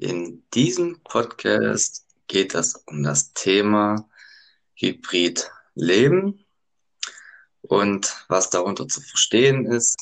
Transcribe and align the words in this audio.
In 0.00 0.42
diesem 0.52 1.00
Podcast 1.04 2.04
geht 2.26 2.54
es 2.54 2.74
um 2.86 3.02
das 3.02 3.32
Thema 3.32 4.06
Hybridleben 4.74 6.44
und 7.62 8.26
was 8.28 8.50
darunter 8.50 8.86
zu 8.88 9.00
verstehen 9.00 9.64
ist, 9.64 9.96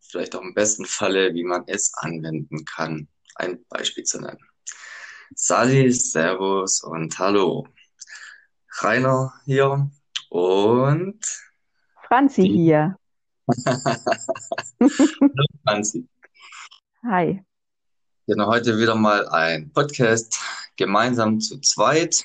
vielleicht 0.00 0.36
auch 0.36 0.42
im 0.42 0.54
besten 0.54 0.84
Falle, 0.84 1.34
wie 1.34 1.42
man 1.42 1.64
es 1.66 1.92
anwenden 1.96 2.64
kann. 2.64 3.08
Ein 3.34 3.64
Beispiel 3.68 4.04
zu 4.04 4.20
nennen. 4.20 4.38
Sali, 5.34 5.90
Servus 5.90 6.84
und 6.84 7.18
Hallo. 7.18 7.66
Rainer 8.78 9.34
hier 9.44 9.90
und 10.30 11.20
Franzi 12.06 12.42
hier. 12.42 12.96
Hallo 13.66 15.46
Franzi. 15.64 16.06
Hi. 17.02 17.44
Genau, 18.32 18.46
heute 18.46 18.78
wieder 18.78 18.94
mal 18.94 19.28
ein 19.28 19.70
Podcast 19.74 20.40
gemeinsam 20.78 21.38
zu 21.38 21.60
zweit. 21.60 22.24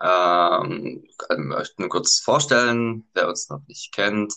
Ähm, 0.00 1.02
ich 1.04 1.36
möchte 1.36 1.82
nur 1.82 1.88
kurz 1.88 2.20
vorstellen, 2.20 3.08
wer 3.12 3.28
uns 3.28 3.50
noch 3.50 3.60
nicht 3.66 3.90
kennt. 3.92 4.32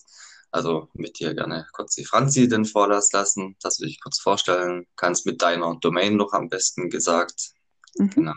Also 0.49 0.89
mit 0.93 1.19
dir 1.19 1.35
gerne 1.35 1.67
kurz 1.73 1.93
die 1.93 2.05
Franzi 2.05 2.47
den 2.47 2.65
Vorlass 2.65 3.11
lassen, 3.13 3.55
dass 3.61 3.77
du 3.77 3.85
dich 3.85 4.01
kurz 4.01 4.19
vorstellen 4.19 4.87
kannst 4.95 5.27
mit 5.27 5.43
deiner 5.43 5.75
Domain 5.75 6.15
noch 6.15 6.33
am 6.33 6.49
besten 6.49 6.89
gesagt. 6.89 7.51
Mhm. 7.99 8.09
Genau. 8.09 8.33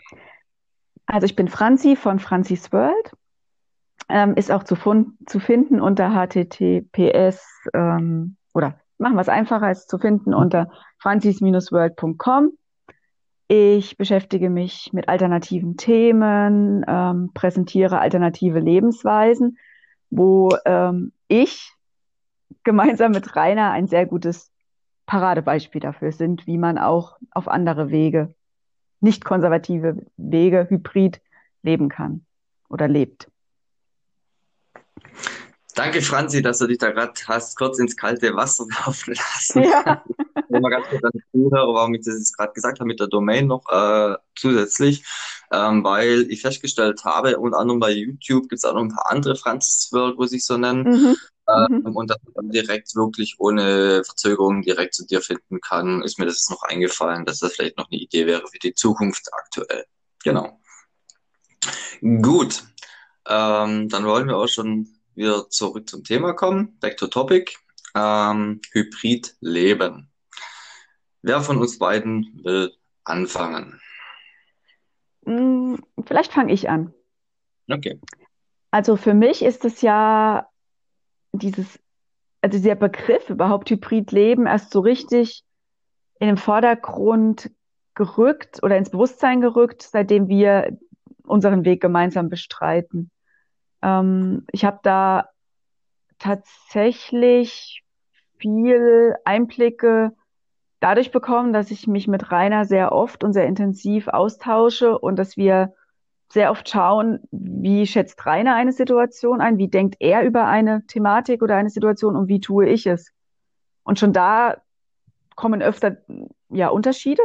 Also 1.07 1.25
ich 1.25 1.35
bin 1.35 1.47
Franzi 1.47 1.95
von 1.95 2.19
Franzis 2.19 2.71
World. 2.71 3.13
Ähm, 4.09 4.35
ist 4.35 4.51
auch 4.51 4.63
zu, 4.63 4.75
zu, 5.25 5.39
finden 5.39 5.81
unter 5.81 6.13
https 6.13 7.41
ähm, 7.73 8.37
oder 8.53 8.79
machen 8.99 9.15
wir 9.15 9.21
es 9.21 9.29
einfacher 9.29 9.65
als 9.65 9.87
zu 9.87 9.97
finden 9.97 10.35
unter 10.35 10.69
franzis-world.com. 10.99 12.51
Ich 13.51 13.97
beschäftige 13.97 14.51
mich 14.51 14.93
mit 14.93 15.09
alternativen 15.09 15.75
Themen, 15.75 16.85
ähm, 16.87 17.31
präsentiere 17.33 17.97
alternative 17.99 18.59
Lebensweisen, 18.59 19.57
wo 20.11 20.55
ähm, 20.65 21.13
ich 21.27 21.73
gemeinsam 22.63 23.11
mit 23.11 23.35
Rainer 23.35 23.71
ein 23.71 23.87
sehr 23.87 24.05
gutes 24.05 24.51
Paradebeispiel 25.07 25.81
dafür 25.81 26.11
sind, 26.11 26.45
wie 26.45 26.59
man 26.59 26.77
auch 26.77 27.17
auf 27.31 27.47
andere 27.47 27.89
Wege, 27.89 28.35
nicht 28.99 29.25
konservative 29.25 29.97
Wege, 30.15 30.67
hybrid 30.69 31.19
leben 31.63 31.89
kann 31.89 32.23
oder 32.69 32.87
lebt. 32.87 33.31
Danke, 35.73 36.03
Franzi, 36.03 36.43
dass 36.43 36.59
du 36.59 36.67
dich 36.67 36.77
da 36.77 36.91
gerade 36.91 37.13
hast 37.27 37.57
kurz 37.57 37.79
ins 37.79 37.97
kalte 37.97 38.35
Wasser 38.35 38.67
laufen 38.85 39.15
lassen. 39.15 39.63
Ja. 39.63 40.03
Mal 40.49 40.69
ganz 40.69 40.87
kurz 40.87 41.03
an 41.03 41.11
die 41.13 41.23
Zuhörer, 41.31 41.73
warum 41.73 41.93
ich 41.93 42.05
das 42.05 42.15
jetzt 42.15 42.37
gerade 42.37 42.53
gesagt 42.53 42.79
habe 42.79 42.87
mit 42.87 42.99
der 42.99 43.07
Domain 43.07 43.47
noch 43.47 43.63
äh, 43.69 44.15
zusätzlich, 44.35 45.03
ähm, 45.51 45.83
weil 45.83 46.25
ich 46.29 46.41
festgestellt 46.41 47.03
habe, 47.05 47.37
unter 47.37 47.59
anderem 47.59 47.79
bei 47.79 47.91
YouTube 47.91 48.49
gibt 48.49 48.63
es 48.63 48.65
auch 48.65 48.73
noch 48.73 48.81
ein 48.81 48.89
paar 48.89 49.11
andere 49.11 49.35
Francis 49.35 49.91
World, 49.91 50.17
wo 50.17 50.25
sich 50.25 50.45
so 50.45 50.57
nennen. 50.57 50.83
Mhm. 50.83 51.15
Ähm, 51.49 51.83
mhm. 51.83 51.95
Und 51.95 52.09
dass 52.09 52.19
man 52.35 52.49
direkt 52.49 52.95
wirklich 52.95 53.35
ohne 53.39 54.03
Verzögerung 54.03 54.61
direkt 54.61 54.93
zu 54.95 55.05
dir 55.05 55.21
finden 55.21 55.61
kann, 55.61 56.03
ist 56.03 56.19
mir 56.19 56.25
das 56.25 56.49
noch 56.49 56.63
eingefallen, 56.63 57.25
dass 57.25 57.39
das 57.39 57.53
vielleicht 57.53 57.77
noch 57.77 57.89
eine 57.91 57.99
Idee 57.99 58.25
wäre 58.25 58.47
für 58.47 58.59
die 58.59 58.73
Zukunft 58.73 59.29
aktuell. 59.33 59.85
Genau. 60.23 60.59
Gut. 62.01 62.63
Ähm, 63.27 63.89
dann 63.89 64.05
wollen 64.05 64.27
wir 64.27 64.37
auch 64.37 64.47
schon 64.47 64.87
wieder 65.15 65.49
zurück 65.49 65.89
zum 65.89 66.03
Thema 66.03 66.33
kommen. 66.33 66.77
Back 66.79 66.97
to 66.97 67.07
topic. 67.07 67.57
Ähm, 67.95 68.61
Hybrid 68.71 69.35
leben. 69.41 70.08
Wer 71.21 71.41
von 71.41 71.57
uns 71.57 71.77
beiden 71.77 72.41
will 72.43 72.71
anfangen? 73.03 73.79
Mm, 75.25 75.75
vielleicht 76.05 76.33
fange 76.33 76.53
ich 76.53 76.69
an. 76.69 76.93
Okay. 77.69 77.99
Also 78.71 78.95
für 78.95 79.13
mich 79.13 79.41
ist 79.41 79.65
es 79.65 79.81
ja 79.81 80.47
dieses, 81.33 81.79
also 82.41 82.57
dieser 82.57 82.75
Begriff 82.75 83.29
überhaupt 83.29 83.69
Hybridleben 83.69 84.47
erst 84.47 84.71
so 84.71 84.79
richtig 84.79 85.43
in 86.19 86.27
den 86.27 86.37
Vordergrund 86.37 87.51
gerückt 87.95 88.63
oder 88.63 88.77
ins 88.77 88.91
Bewusstsein 88.91 89.41
gerückt, 89.41 89.81
seitdem 89.81 90.27
wir 90.27 90.77
unseren 91.23 91.65
Weg 91.65 91.81
gemeinsam 91.81 92.29
bestreiten. 92.29 93.11
Ähm, 93.81 94.45
ich 94.51 94.65
habe 94.65 94.79
da 94.83 95.29
tatsächlich 96.17 97.83
viel 98.37 99.15
Einblicke 99.25 100.15
dadurch 100.79 101.11
bekommen, 101.11 101.53
dass 101.53 101.71
ich 101.71 101.87
mich 101.87 102.07
mit 102.07 102.31
Rainer 102.31 102.65
sehr 102.65 102.91
oft 102.91 103.23
und 103.23 103.33
sehr 103.33 103.45
intensiv 103.45 104.07
austausche 104.07 104.97
und 104.97 105.17
dass 105.17 105.37
wir 105.37 105.73
sehr 106.31 106.51
oft 106.51 106.69
schauen, 106.69 107.19
wie 107.31 107.87
schätzt 107.87 108.25
Rainer 108.25 108.55
eine 108.55 108.71
Situation 108.71 109.41
ein, 109.41 109.57
wie 109.57 109.67
denkt 109.67 109.95
er 109.99 110.23
über 110.23 110.45
eine 110.45 110.85
Thematik 110.85 111.41
oder 111.41 111.55
eine 111.55 111.69
Situation 111.69 112.15
und 112.15 112.27
wie 112.27 112.39
tue 112.39 112.67
ich 112.67 112.85
es. 112.85 113.11
Und 113.83 113.99
schon 113.99 114.13
da 114.13 114.57
kommen 115.35 115.61
öfter 115.61 115.97
ja 116.49 116.69
Unterschiede 116.69 117.23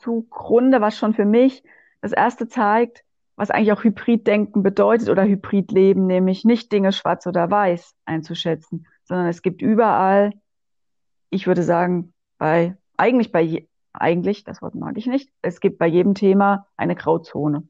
zugrunde, 0.00 0.80
was 0.80 0.98
schon 0.98 1.14
für 1.14 1.24
mich 1.24 1.64
das 2.02 2.12
erste 2.12 2.46
zeigt, 2.46 3.04
was 3.36 3.50
eigentlich 3.50 3.72
auch 3.72 3.82
Hybriddenken 3.82 4.62
bedeutet 4.62 5.08
oder 5.08 5.24
Hybridleben, 5.24 6.06
nämlich 6.06 6.44
nicht 6.44 6.70
Dinge 6.70 6.92
schwarz 6.92 7.26
oder 7.26 7.50
weiß 7.50 7.94
einzuschätzen, 8.04 8.86
sondern 9.04 9.26
es 9.28 9.42
gibt 9.42 9.62
überall, 9.62 10.32
ich 11.30 11.46
würde 11.46 11.62
sagen, 11.62 12.13
bei, 12.44 12.76
eigentlich 12.98 13.32
bei, 13.32 13.40
je, 13.40 13.68
eigentlich, 13.94 14.44
das 14.44 14.60
Wort 14.60 14.74
mag 14.74 14.98
ich 14.98 15.06
nicht, 15.06 15.32
es 15.40 15.60
gibt 15.60 15.78
bei 15.78 15.86
jedem 15.86 16.14
Thema 16.14 16.68
eine 16.76 16.94
Grauzone. 16.94 17.66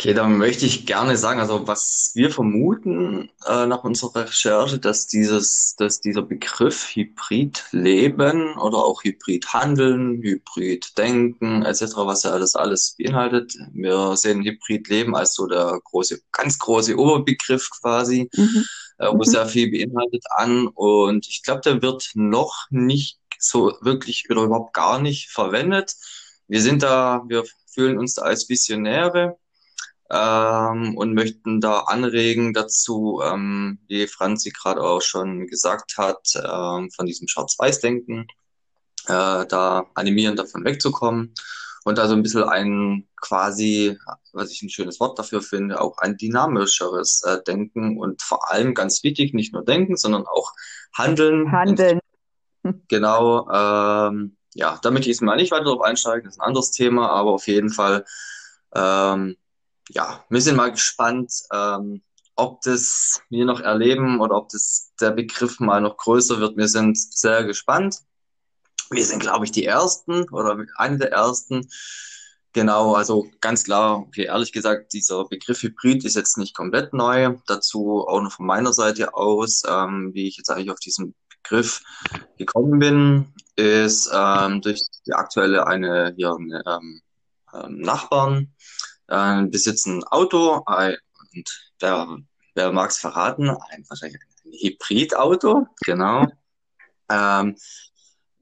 Okay, 0.00 0.14
dann 0.14 0.38
möchte 0.38 0.64
ich 0.64 0.86
gerne 0.86 1.14
sagen, 1.18 1.40
also 1.40 1.66
was 1.68 2.12
wir 2.14 2.30
vermuten 2.30 3.28
äh, 3.46 3.66
nach 3.66 3.84
unserer 3.84 4.24
Recherche, 4.24 4.78
dass 4.78 5.08
dieses, 5.08 5.74
dass 5.76 6.00
dieser 6.00 6.22
Begriff 6.22 6.94
Hybridleben 6.94 8.56
oder 8.56 8.78
auch 8.78 9.04
Hybridhandeln, 9.04 10.22
Hybriddenken 10.22 11.66
etc., 11.66 11.82
was 11.96 12.22
ja 12.22 12.30
alles 12.30 12.56
alles 12.56 12.94
beinhaltet. 12.96 13.52
Wir 13.74 14.16
sehen 14.16 14.42
Hybridleben 14.42 15.14
als 15.14 15.34
so 15.34 15.46
der 15.46 15.78
große, 15.84 16.22
ganz 16.32 16.58
große 16.58 16.96
Oberbegriff 16.96 17.68
quasi, 17.82 18.30
mhm. 18.34 18.64
äh, 18.96 19.08
wo 19.08 19.18
mhm. 19.18 19.24
sehr 19.24 19.44
viel 19.44 19.70
beinhaltet 19.70 20.24
an. 20.34 20.66
Und 20.68 21.28
ich 21.28 21.42
glaube, 21.42 21.60
der 21.60 21.82
wird 21.82 22.12
noch 22.14 22.68
nicht 22.70 23.18
so 23.38 23.74
wirklich 23.82 24.30
oder 24.30 24.44
überhaupt 24.44 24.72
gar 24.72 24.98
nicht 24.98 25.28
verwendet. 25.28 25.94
Wir 26.48 26.62
sind 26.62 26.82
da, 26.82 27.22
wir 27.28 27.44
fühlen 27.66 27.98
uns 27.98 28.14
da 28.14 28.22
als 28.22 28.48
Visionäre 28.48 29.36
ähm, 30.10 30.96
und 30.96 31.14
möchten 31.14 31.60
da 31.60 31.80
anregen 31.80 32.52
dazu, 32.52 33.20
ähm, 33.24 33.78
wie 33.86 34.06
Franzi 34.06 34.50
gerade 34.50 34.82
auch 34.82 35.02
schon 35.02 35.46
gesagt 35.46 35.96
hat, 35.96 36.34
ähm, 36.36 36.90
von 36.90 37.06
diesem 37.06 37.28
Schwarz-Weiß-Denken, 37.28 38.26
äh, 39.06 39.46
da 39.46 39.86
animieren, 39.94 40.36
davon 40.36 40.64
wegzukommen 40.64 41.32
und 41.84 41.98
da 41.98 42.08
so 42.08 42.14
ein 42.14 42.22
bisschen 42.22 42.44
ein 42.44 43.08
quasi, 43.20 43.96
was 44.32 44.50
ich 44.50 44.62
ein 44.62 44.70
schönes 44.70 44.98
Wort 45.00 45.18
dafür 45.18 45.42
finde, 45.42 45.80
auch 45.80 45.98
ein 45.98 46.16
dynamischeres 46.16 47.22
äh, 47.24 47.42
Denken 47.46 47.98
und 47.98 48.20
vor 48.22 48.50
allem 48.50 48.74
ganz 48.74 49.04
wichtig, 49.04 49.32
nicht 49.32 49.52
nur 49.52 49.64
denken, 49.64 49.96
sondern 49.96 50.26
auch 50.26 50.52
handeln. 50.96 51.52
Handeln. 51.52 52.00
Genau, 52.88 53.48
ähm, 53.50 54.36
ja, 54.52 54.78
damit 54.82 55.00
ich 55.00 55.06
jetzt 55.06 55.22
mal 55.22 55.36
nicht 55.36 55.50
weiter 55.50 55.64
darauf 55.64 55.80
einsteigen, 55.80 56.24
das 56.24 56.34
ist 56.34 56.40
ein 56.40 56.46
anderes 56.46 56.72
Thema, 56.72 57.08
aber 57.08 57.30
auf 57.30 57.46
jeden 57.46 57.70
Fall 57.70 58.04
ähm, 58.74 59.38
ja, 59.92 60.24
wir 60.28 60.40
sind 60.40 60.56
mal 60.56 60.70
gespannt, 60.70 61.32
ähm, 61.52 62.02
ob 62.36 62.62
das 62.62 63.22
wir 63.28 63.44
noch 63.44 63.60
erleben 63.60 64.20
oder 64.20 64.36
ob 64.36 64.48
das 64.48 64.92
der 65.00 65.10
Begriff 65.10 65.60
mal 65.60 65.80
noch 65.80 65.96
größer 65.96 66.40
wird. 66.40 66.56
Wir 66.56 66.68
sind 66.68 66.96
sehr 66.98 67.44
gespannt. 67.44 68.00
Wir 68.90 69.04
sind, 69.04 69.20
glaube 69.20 69.44
ich, 69.44 69.52
die 69.52 69.66
Ersten 69.66 70.28
oder 70.30 70.56
eine 70.76 70.98
der 70.98 71.12
Ersten. 71.12 71.68
Genau, 72.52 72.94
also 72.94 73.28
ganz 73.40 73.64
klar, 73.64 73.98
okay, 73.98 74.24
ehrlich 74.24 74.52
gesagt, 74.52 74.92
dieser 74.92 75.24
Begriff 75.26 75.62
Hybrid 75.62 76.04
ist 76.04 76.16
jetzt 76.16 76.36
nicht 76.36 76.54
komplett 76.54 76.92
neu. 76.92 77.36
Dazu 77.46 78.04
auch 78.08 78.20
noch 78.20 78.32
von 78.32 78.46
meiner 78.46 78.72
Seite 78.72 79.14
aus, 79.14 79.62
ähm, 79.68 80.10
wie 80.14 80.26
ich 80.26 80.36
jetzt 80.36 80.50
eigentlich 80.50 80.70
auf 80.70 80.80
diesen 80.80 81.14
Begriff 81.42 81.82
gekommen 82.38 82.78
bin, 82.80 83.34
ist 83.54 84.10
ähm, 84.12 84.60
durch 84.62 84.80
die 85.06 85.12
aktuelle 85.12 85.66
eine 85.66 86.12
hier 86.16 86.34
eine, 86.34 86.62
ähm, 86.66 87.00
ähm 87.54 87.80
Nachbarn, 87.80 88.52
äh, 89.10 89.42
besitzen 89.46 89.98
ein 89.98 90.04
Auto 90.04 90.64
äh, 90.66 90.96
und 91.32 91.72
wer, 91.80 92.18
wer 92.54 92.72
mag 92.72 92.90
es 92.90 92.98
verraten? 92.98 93.50
Ein, 93.50 93.84
wahrscheinlich 93.88 94.20
ein 94.44 94.52
Hybridauto, 94.52 95.66
genau. 95.84 96.26
ähm, 97.10 97.56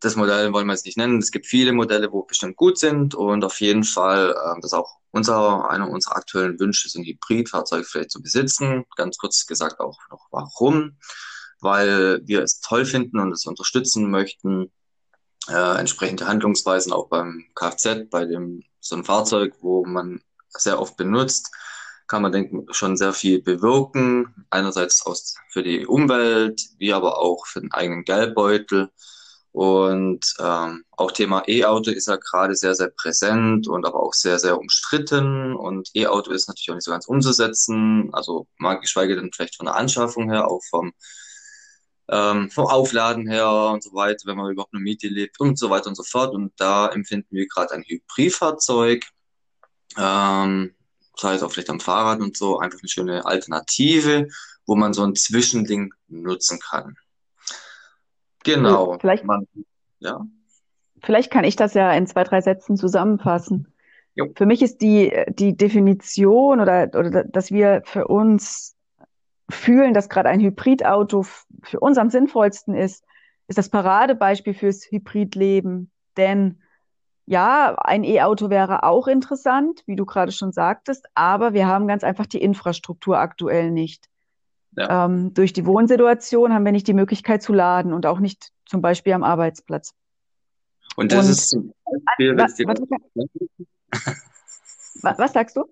das 0.01 0.15
Modell 0.15 0.53
wollen 0.53 0.67
wir 0.67 0.75
jetzt 0.75 0.87
nicht 0.87 0.97
nennen. 0.97 1.19
Es 1.19 1.33
gibt 1.33 1.47
viele 1.47 1.73
Modelle, 1.73 2.13
wo 2.13 2.23
bestimmt 2.23 2.57
gut 2.57 2.79
sind 2.79 3.15
und 3.15 3.45
auf 3.45 3.61
jeden 3.61 3.85
Fall, 3.85 4.31
äh, 4.31 4.61
das 4.61 4.73
ist 4.73 4.79
auch 4.79 4.99
unser, 5.11 5.71
einer 5.71 5.91
unserer 5.91 6.17
aktuellen 6.17 6.59
Wünsche, 6.61 6.87
ist 6.87 6.97
ein 6.97 7.05
Hybridfahrzeug 7.05 7.87
vielleicht 7.87 8.11
zu 8.11 8.23
besitzen. 8.23 8.85
Ganz 8.97 9.19
kurz 9.19 9.47
gesagt 9.47 9.81
auch 9.81 9.99
noch 10.11 10.29
warum. 10.31 10.99
Weil 11.61 12.21
wir 12.25 12.43
es 12.43 12.61
toll 12.61 12.85
finden 12.85 13.19
und 13.19 13.33
es 13.33 13.45
unterstützen 13.45 14.11
möchten, 14.11 14.71
äh, 15.49 15.79
entsprechende 15.79 16.29
Handlungsweisen 16.29 16.93
auch 16.93 17.09
beim 17.09 17.47
Kfz, 17.57 18.09
bei 18.11 18.27
dem 18.27 18.63
so 18.79 18.95
ein 18.95 19.05
Fahrzeug, 19.05 19.57
wo 19.61 19.85
man 19.85 20.21
sehr 20.61 20.81
oft 20.81 20.97
benutzt, 20.97 21.51
kann 22.09 22.23
man 22.23 22.33
denke 22.33 22.65
schon 22.73 22.97
sehr 22.97 23.13
viel 23.13 23.43
bewirken. 23.43 24.47
Einerseits 24.51 25.05
aus, 25.05 25.35
für 25.51 25.63
die 25.63 25.87
Umwelt, 25.87 26.61
wie 26.79 26.93
aber 26.93 27.19
auch 27.19 27.47
für 27.47 27.61
den 27.61 27.73
eigenen 27.73 28.05
Geldbeutel. 28.05 28.91
Und 29.53 30.35
ähm, 30.39 30.85
auch 30.93 31.13
Thema 31.13 31.43
E-Auto 31.49 31.91
ist 31.91 32.09
ja 32.09 32.17
gerade 32.17 32.55
sehr, 32.55 32.75
sehr 32.75 32.91
präsent 32.91 33.67
und 33.67 33.87
aber 33.87 34.01
auch 34.01 34.15
sehr, 34.15 34.39
sehr 34.39 34.59
umstritten. 34.59 35.55
Und 35.55 35.91
E-Auto 35.95 36.31
ist 36.31 36.49
natürlich 36.49 36.71
auch 36.71 36.75
nicht 36.75 36.85
so 36.85 36.91
ganz 36.93 37.07
umzusetzen. 37.07 38.11
Also 38.13 38.47
mal 38.59 38.75
geschweige 38.75 39.17
denn 39.17 39.31
vielleicht 39.35 39.57
von 39.57 39.67
der 39.67 39.77
Anschaffung 39.77 40.31
her, 40.31 40.49
auch 40.49 40.63
vom, 40.71 40.93
ähm, 42.09 42.51
vom 42.51 42.67
Aufladen 42.67 43.29
her 43.29 43.51
und 43.73 43.83
so 43.83 43.93
weiter, 43.95 44.27
wenn 44.27 44.37
man 44.37 44.53
überhaupt 44.53 44.75
eine 44.75 44.83
Miete 44.83 45.09
lebt 45.09 45.41
und 45.41 45.59
so 45.59 45.71
weiter 45.71 45.89
und 45.89 45.97
so 45.97 46.05
fort. 46.05 46.35
Und 46.35 46.53
da 46.57 46.89
empfinden 46.89 47.35
wir 47.35 47.47
gerade 47.49 47.73
ein 47.75 47.85
Hybridfahrzeug, 47.85 49.07
ähm, 49.97 50.75
sei 51.17 51.35
es 51.35 51.43
auch 51.43 51.51
vielleicht 51.51 51.71
am 51.71 51.81
Fahrrad 51.81 52.21
und 52.21 52.37
so, 52.37 52.59
einfach 52.59 52.79
eine 52.81 52.89
schöne 52.89 53.27
Alternative, 53.27 54.29
wo 54.67 54.77
man 54.77 54.93
so 54.93 55.03
ein 55.05 55.15
Zwischending 55.15 55.93
nutzen 56.09 56.59
kann. 56.61 56.97
Genau. 58.45 58.99
Vielleicht, 59.01 59.25
Man, 59.25 59.47
ja. 59.99 60.25
vielleicht 61.03 61.31
kann 61.31 61.45
ich 61.45 61.57
das 61.57 61.75
ja 61.75 61.93
in 61.93 62.07
zwei, 62.07 62.25
drei 62.25 62.41
Sätzen 62.41 62.77
zusammenfassen. 62.77 63.73
Jo. 64.15 64.29
Für 64.37 64.47
mich 64.47 64.63
ist 64.63 64.81
die, 64.81 65.13
die 65.29 65.57
Definition 65.57 66.61
oder, 66.61 66.91
oder 66.95 67.25
dass 67.25 67.51
wir 67.51 67.83
für 67.85 68.07
uns 68.09 68.77
fühlen, 69.51 69.95
dass 69.95 70.09
gerade 70.09 70.29
ein 70.29 70.41
Hybridauto 70.41 71.25
für 71.63 71.81
uns 71.81 71.99
am 71.99 72.11
sinnvollsten 72.11 72.75
ist, 72.75 73.05
ist 73.49 73.59
das 73.59 73.71
Paradebeispiel 73.71 74.55
fürs 74.55 74.91
Hybridleben. 74.91 75.91
Denn 76.17 76.61
ja, 77.29 77.75
ein 77.79 78.05
E-Auto 78.05 78.49
wäre 78.49 78.85
auch 78.85 79.07
interessant, 79.07 79.83
wie 79.87 79.97
du 79.97 80.07
gerade 80.07 80.33
schon 80.33 80.51
sagtest, 80.51 81.07
aber 81.15 81.53
wir 81.53 81.67
haben 81.67 81.87
ganz 81.87 82.03
einfach 82.03 82.27
die 82.27 82.41
Infrastruktur 82.41 83.19
aktuell 83.19 83.71
nicht. 83.71 84.09
Ja. 84.73 85.05
Ähm, 85.05 85.35
durch 85.35 85.53
die 85.53 85.67
Wohnsituation 85.67 86.55
haben 86.55 86.65
wir 86.65 86.73
nicht 86.73 86.87
die 86.89 86.95
Möglichkeit 86.95 87.43
zu 87.43 87.53
laden 87.53 87.93
und 87.93 88.07
auch 88.07 88.19
nicht 88.19 88.53
zum 88.65 88.81
Beispiel 88.81 89.13
am 89.13 89.25
Arbeitsplatz. 89.25 89.93
Und 90.97 91.13
das 91.13 91.27
Und 91.27 91.33
ist 91.33 91.51
zum 91.51 91.73
Beispiel, 92.07 92.31
wenn 92.31 92.39
wa, 92.39 92.47
ich 92.47 92.55
dir, 92.55 92.67
warte, 92.67 92.83
wa- 95.03 95.15
was 95.19 95.33
sagst 95.33 95.57
du? 95.57 95.65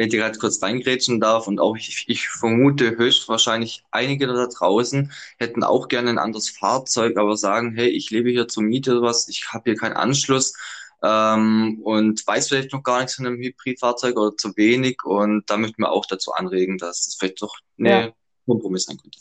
Wenn 0.00 0.06
ich 0.06 0.12
dir 0.12 0.20
gerade 0.20 0.38
kurz 0.38 0.62
reingrätschen 0.62 1.20
darf 1.20 1.46
und 1.46 1.60
auch 1.60 1.76
ich, 1.76 2.06
ich 2.08 2.26
vermute 2.26 2.96
höchstwahrscheinlich 2.96 3.84
einige 3.90 4.26
da 4.28 4.46
draußen 4.46 5.12
hätten 5.38 5.62
auch 5.62 5.88
gerne 5.88 6.08
ein 6.08 6.16
anderes 6.18 6.48
Fahrzeug, 6.48 7.18
aber 7.18 7.36
sagen, 7.36 7.74
hey, 7.74 7.90
ich 7.90 8.10
lebe 8.10 8.30
hier 8.30 8.48
zur 8.48 8.62
Miete 8.62 8.92
oder 8.92 9.02
was, 9.02 9.28
ich 9.28 9.52
habe 9.52 9.64
hier 9.72 9.78
keinen 9.78 9.92
Anschluss 9.92 10.54
ähm, 11.02 11.80
und 11.84 12.26
weiß 12.26 12.48
vielleicht 12.48 12.72
noch 12.72 12.82
gar 12.82 13.00
nichts 13.00 13.16
von 13.16 13.26
einem 13.26 13.36
Hybridfahrzeug 13.36 14.16
oder 14.16 14.34
zu 14.38 14.56
wenig 14.56 15.04
und 15.04 15.44
da 15.50 15.58
möchten 15.58 15.82
wir 15.82 15.92
auch 15.92 16.06
dazu 16.06 16.32
anregen, 16.32 16.78
dass 16.78 17.04
das 17.04 17.16
vielleicht 17.16 17.42
doch 17.42 17.54
Ja. 17.76 17.98
eine 17.98 18.14
Kompromiss 18.46 18.84
sein 18.84 18.96
könnte. 18.96 19.18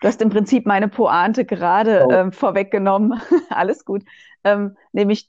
Du 0.00 0.08
hast 0.08 0.22
im 0.22 0.30
Prinzip 0.30 0.64
meine 0.64 0.88
Pointe 0.88 1.44
gerade 1.44 2.06
Oh. 2.06 2.10
ähm, 2.10 2.32
vorweggenommen. 2.32 3.20
Alles 3.50 3.84
gut. 3.84 4.02
Ähm, 4.44 4.78
nämlich, 4.92 5.28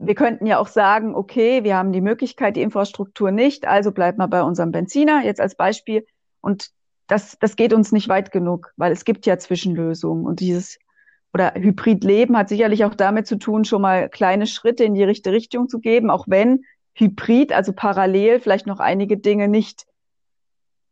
wir 0.00 0.14
könnten 0.14 0.46
ja 0.46 0.58
auch 0.58 0.68
sagen, 0.68 1.14
okay, 1.14 1.62
wir 1.62 1.76
haben 1.76 1.92
die 1.92 2.00
Möglichkeit, 2.00 2.56
die 2.56 2.62
Infrastruktur 2.62 3.30
nicht, 3.30 3.66
also 3.66 3.92
bleibt 3.92 4.18
mal 4.18 4.26
bei 4.26 4.42
unserem 4.42 4.72
Benziner, 4.72 5.22
jetzt 5.24 5.40
als 5.40 5.54
Beispiel. 5.54 6.06
Und 6.40 6.70
das, 7.06 7.38
das 7.38 7.54
geht 7.54 7.74
uns 7.74 7.92
nicht 7.92 8.08
weit 8.08 8.32
genug, 8.32 8.72
weil 8.76 8.92
es 8.92 9.04
gibt 9.04 9.26
ja 9.26 9.38
Zwischenlösungen. 9.38 10.24
Und 10.24 10.40
dieses 10.40 10.78
oder 11.34 11.52
Hybridleben 11.54 12.36
hat 12.36 12.48
sicherlich 12.48 12.84
auch 12.84 12.94
damit 12.94 13.26
zu 13.26 13.36
tun, 13.36 13.64
schon 13.64 13.82
mal 13.82 14.08
kleine 14.08 14.46
Schritte 14.46 14.84
in 14.84 14.94
die 14.94 15.04
richtige 15.04 15.36
Richtung 15.36 15.68
zu 15.68 15.80
geben, 15.80 16.10
auch 16.10 16.24
wenn 16.26 16.64
Hybrid, 16.94 17.52
also 17.52 17.72
parallel, 17.72 18.40
vielleicht 18.40 18.66
noch 18.66 18.80
einige 18.80 19.18
Dinge 19.18 19.48
nicht 19.48 19.86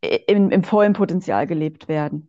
im, 0.01 0.51
im 0.51 0.63
vollen 0.63 0.93
Potenzial 0.93 1.47
gelebt 1.47 1.87
werden. 1.87 2.28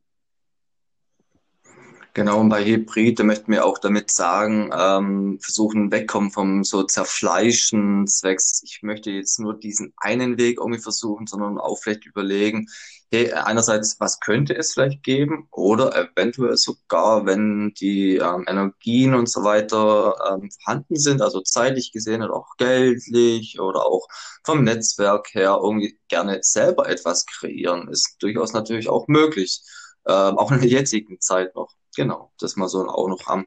Genau, 2.13 2.41
und 2.41 2.49
bei 2.49 2.65
Hybrid, 2.65 3.21
da 3.21 3.23
möchten 3.23 3.53
wir 3.53 3.65
auch 3.65 3.79
damit 3.79 4.11
sagen, 4.11 4.71
ähm, 4.77 5.39
versuchen 5.41 5.93
wegkommen 5.93 6.33
vom 6.33 6.65
so 6.65 6.83
Zerfleischen 6.83 8.07
zwecks, 8.09 8.63
ich 8.65 8.81
möchte 8.83 9.11
jetzt 9.13 9.39
nur 9.39 9.57
diesen 9.57 9.93
einen 9.97 10.37
Weg 10.37 10.59
irgendwie 10.59 10.81
versuchen, 10.81 11.29
sondern 11.29 11.59
auch 11.59 11.77
vielleicht 11.79 12.07
überlegen, 12.07 12.67
hey, 13.13 13.33
einerseits, 13.33 14.01
was 14.01 14.19
könnte 14.19 14.57
es 14.57 14.73
vielleicht 14.73 15.05
geben 15.05 15.47
oder 15.53 15.95
eventuell 15.97 16.57
sogar, 16.57 17.27
wenn 17.27 17.75
die 17.75 18.17
ähm, 18.17 18.45
Energien 18.49 19.15
und 19.15 19.29
so 19.29 19.45
weiter 19.45 20.15
ähm, 20.33 20.51
vorhanden 20.51 20.97
sind, 20.97 21.23
also 21.23 21.41
zeitlich 21.43 21.93
gesehen 21.93 22.23
oder 22.23 22.35
auch 22.35 22.57
geldlich 22.57 23.61
oder 23.61 23.87
auch 23.87 24.07
vom 24.45 24.65
Netzwerk 24.65 25.33
her 25.35 25.59
irgendwie 25.63 25.97
gerne 26.09 26.39
selber 26.43 26.89
etwas 26.89 27.25
kreieren, 27.27 27.89
ist 27.89 28.17
durchaus 28.21 28.53
natürlich 28.53 28.89
auch 28.89 29.07
möglich, 29.07 29.61
ähm, 30.07 30.39
auch 30.39 30.51
in 30.53 30.61
der 30.61 30.69
jetzigen 30.71 31.21
Zeit 31.21 31.55
noch. 31.55 31.80
Genau, 32.01 32.33
das 32.39 32.57
mal 32.57 32.67
so 32.67 32.89
auch 32.89 33.09
noch 33.09 33.27
am 33.27 33.45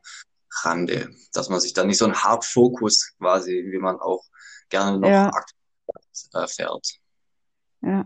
Rande, 0.62 1.10
dass 1.34 1.50
man 1.50 1.60
sich 1.60 1.74
da 1.74 1.84
nicht 1.84 1.98
so 1.98 2.06
einen 2.06 2.14
Hard-Fokus 2.14 3.16
quasi, 3.18 3.66
wie 3.72 3.80
man 3.80 4.00
auch 4.00 4.24
gerne 4.70 5.00
noch 5.00 5.10
Ja, 5.10 5.32
aktuell 5.34 6.44
äh, 6.44 6.48
fährt. 6.48 6.88
ja. 7.82 8.06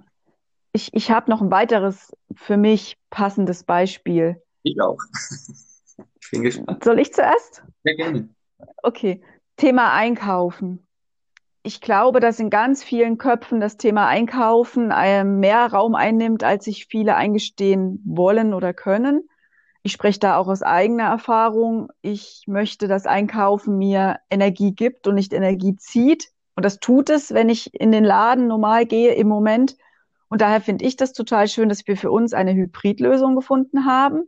Ich, 0.71 0.93
ich 0.93 1.11
habe 1.11 1.29
noch 1.29 1.41
ein 1.41 1.51
weiteres 1.51 2.15
für 2.33 2.55
mich 2.55 2.97
passendes 3.09 3.65
Beispiel. 3.65 4.41
Ich 4.63 4.79
auch. 4.79 4.97
Ich 6.21 6.31
bin 6.31 6.43
gespannt. 6.43 6.83
Soll 6.83 6.99
ich 6.99 7.13
zuerst? 7.13 7.63
Sehr 7.83 7.95
gerne. 7.95 8.29
Okay. 8.83 9.21
Thema 9.55 9.93
Einkaufen. 9.93 10.85
Ich 11.63 11.81
glaube, 11.81 12.19
dass 12.19 12.39
in 12.39 12.49
ganz 12.49 12.83
vielen 12.83 13.17
Köpfen 13.17 13.59
das 13.59 13.77
Thema 13.77 14.07
Einkaufen 14.07 14.91
äh, 14.91 15.23
mehr 15.23 15.65
Raum 15.67 15.95
einnimmt, 15.95 16.43
als 16.43 16.65
sich 16.65 16.85
viele 16.85 17.15
eingestehen 17.15 18.01
wollen 18.05 18.53
oder 18.53 18.73
können. 18.73 19.27
Ich 19.87 19.93
spreche 19.93 20.19
da 20.19 20.35
auch 20.35 20.49
aus 20.49 20.63
eigener 20.63 21.05
Erfahrung. 21.05 21.87
Ich 22.01 22.43
möchte, 22.45 22.89
dass 22.89 23.05
Einkaufen 23.05 23.77
mir 23.77 24.19
Energie 24.29 24.73
gibt 24.73 25.07
und 25.07 25.15
nicht 25.15 25.31
Energie 25.31 25.77
zieht. 25.77 26.27
Und 26.57 26.65
das 26.65 26.81
tut 26.81 27.09
es, 27.09 27.33
wenn 27.33 27.47
ich 27.47 27.73
in 27.73 27.93
den 27.93 28.03
Laden 28.03 28.47
normal 28.47 28.85
gehe 28.85 29.13
im 29.13 29.29
Moment. 29.29 29.77
Und 30.27 30.41
daher 30.41 30.59
finde 30.59 30.83
ich 30.83 30.97
das 30.97 31.13
total 31.13 31.47
schön, 31.47 31.69
dass 31.69 31.87
wir 31.87 31.95
für 31.95 32.11
uns 32.11 32.33
eine 32.33 32.53
Hybridlösung 32.53 33.37
gefunden 33.37 33.85
haben, 33.85 34.23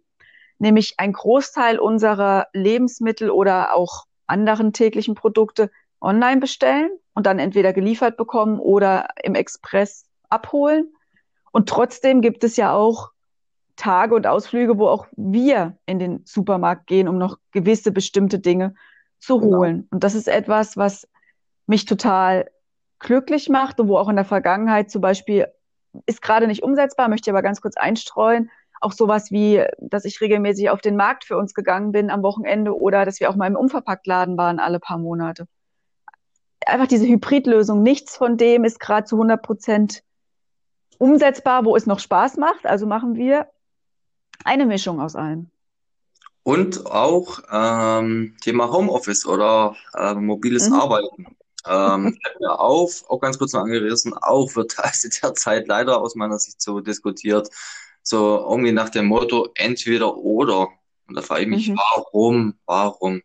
nämlich 0.60 0.94
ein 0.96 1.12
Großteil 1.12 1.78
unserer 1.78 2.48
Lebensmittel 2.54 3.30
oder 3.30 3.76
auch 3.76 4.06
anderen 4.28 4.72
täglichen 4.72 5.14
Produkte 5.14 5.72
online 6.00 6.40
bestellen 6.40 6.90
und 7.16 7.26
dann 7.26 7.38
entweder 7.38 7.74
geliefert 7.74 8.16
bekommen 8.16 8.62
oder 8.62 9.10
im 9.24 9.36
Express 9.36 10.06
abholen. 10.30 10.94
Und 11.52 11.68
trotzdem 11.68 12.22
gibt 12.22 12.46
es 12.46 12.56
ja 12.56 12.74
auch 12.74 13.12
Tage 13.80 14.14
und 14.14 14.28
Ausflüge, 14.28 14.78
wo 14.78 14.88
auch 14.88 15.08
wir 15.16 15.78
in 15.86 16.00
den 16.00 16.22
Supermarkt 16.26 16.86
gehen, 16.86 17.08
um 17.08 17.18
noch 17.18 17.38
gewisse 17.52 17.92
bestimmte 17.92 18.40
Dinge 18.40 18.76
zu 19.20 19.40
Genau. 19.40 19.58
holen. 19.58 19.88
Und 19.90 20.04
das 20.04 20.16
ist 20.16 20.28
etwas, 20.28 20.76
was 20.76 21.08
mich 21.66 21.86
total 21.86 22.50
glücklich 23.00 23.48
macht 23.48 23.80
und 23.80 23.88
wo 23.88 23.98
auch 23.98 24.10
in 24.10 24.18
der 24.18 24.26
Vergangenheit 24.26 24.92
zum 24.92 25.02
Beispiel 25.02 25.48
ist 26.06 26.22
gerade 26.22 26.48
nicht 26.48 26.62
umsetzbar, 26.62 27.08
möchte 27.08 27.30
ich 27.30 27.34
aber 27.34 27.42
ganz 27.42 27.62
kurz 27.62 27.78
einstreuen. 27.78 28.52
Auch 28.82 28.92
sowas 28.92 29.32
wie, 29.32 29.64
dass 29.80 30.06
ich 30.06 30.20
regelmäßig 30.20 30.70
auf 30.70 30.82
den 30.82 30.96
Markt 30.96 31.24
für 31.24 31.38
uns 31.38 31.54
gegangen 31.54 31.92
bin 31.92 32.10
am 32.10 32.22
Wochenende 32.22 32.78
oder 32.78 33.06
dass 33.06 33.20
wir 33.20 33.30
auch 33.30 33.36
mal 33.36 33.48
im 33.48 33.56
Unverpacktladen 33.56 34.38
waren 34.38 34.60
alle 34.60 34.80
paar 34.80 34.98
Monate. 34.98 35.48
Einfach 36.66 36.88
diese 36.88 37.08
Hybridlösung, 37.08 37.82
nichts 37.82 38.18
von 38.18 38.36
dem 38.36 38.66
ist 38.66 38.80
gerade 38.80 39.06
zu 39.06 39.16
100 39.16 39.42
Prozent 39.42 40.04
umsetzbar, 40.98 41.64
wo 41.64 41.76
es 41.76 41.86
noch 41.86 42.00
Spaß 42.00 42.38
macht. 42.38 42.66
Also 42.66 42.86
machen 42.86 43.16
wir 43.16 43.48
eine 44.46 44.66
Mischung 44.66 45.00
aus 45.02 45.16
allem. 45.16 45.50
Und 46.44 46.86
auch 46.86 47.40
ähm, 47.52 48.36
Thema 48.42 48.72
Homeoffice 48.72 49.26
oder 49.26 49.76
äh, 49.94 50.14
mobiles 50.16 50.70
Mhm. 50.70 50.76
Arbeiten. 50.76 51.26
Ähm, 51.68 52.18
mir 52.40 52.60
auf, 52.60 53.04
auch 53.10 53.20
ganz 53.20 53.38
kurz 53.38 53.54
noch 53.54 53.62
angerissen, 53.62 54.14
auch 54.14 54.56
wird 54.56 54.80
also 54.80 55.10
derzeit 55.22 55.68
leider 55.68 56.00
aus 56.02 56.16
meiner 56.16 56.40
Sicht 56.40 56.62
so 56.62 56.80
diskutiert, 56.80 57.50
so 58.02 58.38
irgendwie 58.50 58.72
nach 58.72 58.90
dem 58.90 59.06
Motto 59.08 59.50
entweder 59.56 60.16
oder. 60.18 60.70
Und 61.08 61.16
da 61.16 61.22
frage 61.22 61.44
ich 61.44 61.48
mich, 61.50 61.70
Mhm. 61.70 61.78
warum, 61.78 62.54
warum? 62.66 63.22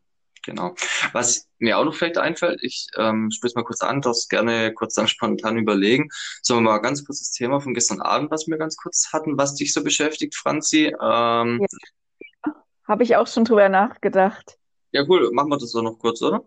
Genau. 0.46 0.74
Was 1.12 1.48
mir 1.58 1.78
auch 1.78 1.84
noch 1.84 1.94
vielleicht 1.94 2.18
einfällt, 2.18 2.60
ich 2.62 2.88
ähm, 2.96 3.30
spreche 3.30 3.52
es 3.52 3.54
mal 3.54 3.64
kurz 3.64 3.80
an, 3.80 4.00
das 4.00 4.28
gerne 4.28 4.72
kurz 4.74 4.94
dann 4.94 5.08
spontan 5.08 5.56
überlegen. 5.56 6.08
Sollen 6.42 6.64
wir 6.64 6.72
mal 6.72 6.78
ganz 6.78 7.04
kurz 7.04 7.20
das 7.20 7.30
Thema 7.30 7.60
von 7.60 7.74
gestern 7.74 8.00
Abend, 8.00 8.30
was 8.30 8.46
wir 8.46 8.58
ganz 8.58 8.76
kurz 8.76 9.10
hatten, 9.12 9.38
was 9.38 9.54
dich 9.54 9.72
so 9.72 9.82
beschäftigt, 9.82 10.34
Franzi? 10.34 10.94
Ähm, 11.02 11.60
Ja, 11.60 12.54
habe 12.86 13.02
ich 13.02 13.16
auch 13.16 13.26
schon 13.26 13.44
drüber 13.44 13.68
nachgedacht. 13.68 14.58
ja, 14.92 15.04
cool, 15.08 15.30
machen 15.32 15.48
wir 15.48 15.58
das 15.58 15.70
so 15.70 15.80
noch 15.80 15.98
kurz, 15.98 16.20
oder? 16.22 16.44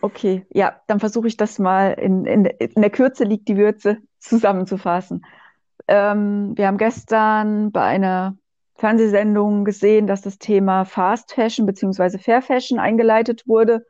Okay, 0.00 0.46
ja, 0.54 0.80
dann 0.86 0.98
versuche 0.98 1.28
ich 1.28 1.36
das 1.36 1.58
mal 1.58 1.92
in, 1.92 2.24
in, 2.24 2.46
in 2.46 2.80
der 2.80 2.90
Kürze 2.90 3.24
liegt 3.24 3.48
die 3.48 3.58
Würze 3.58 3.98
zusammenzufassen. 4.18 5.26
Ähm, 5.86 6.56
wir 6.56 6.66
haben 6.66 6.78
gestern 6.78 7.70
bei 7.70 7.82
einer 7.82 8.38
Fernsehsendungen 8.80 9.66
gesehen, 9.66 10.06
dass 10.06 10.22
das 10.22 10.38
Thema 10.38 10.86
Fast 10.86 11.34
Fashion 11.34 11.66
beziehungsweise 11.66 12.18
Fair 12.18 12.40
Fashion 12.40 12.78
eingeleitet 12.78 13.46
wurde. 13.46 13.86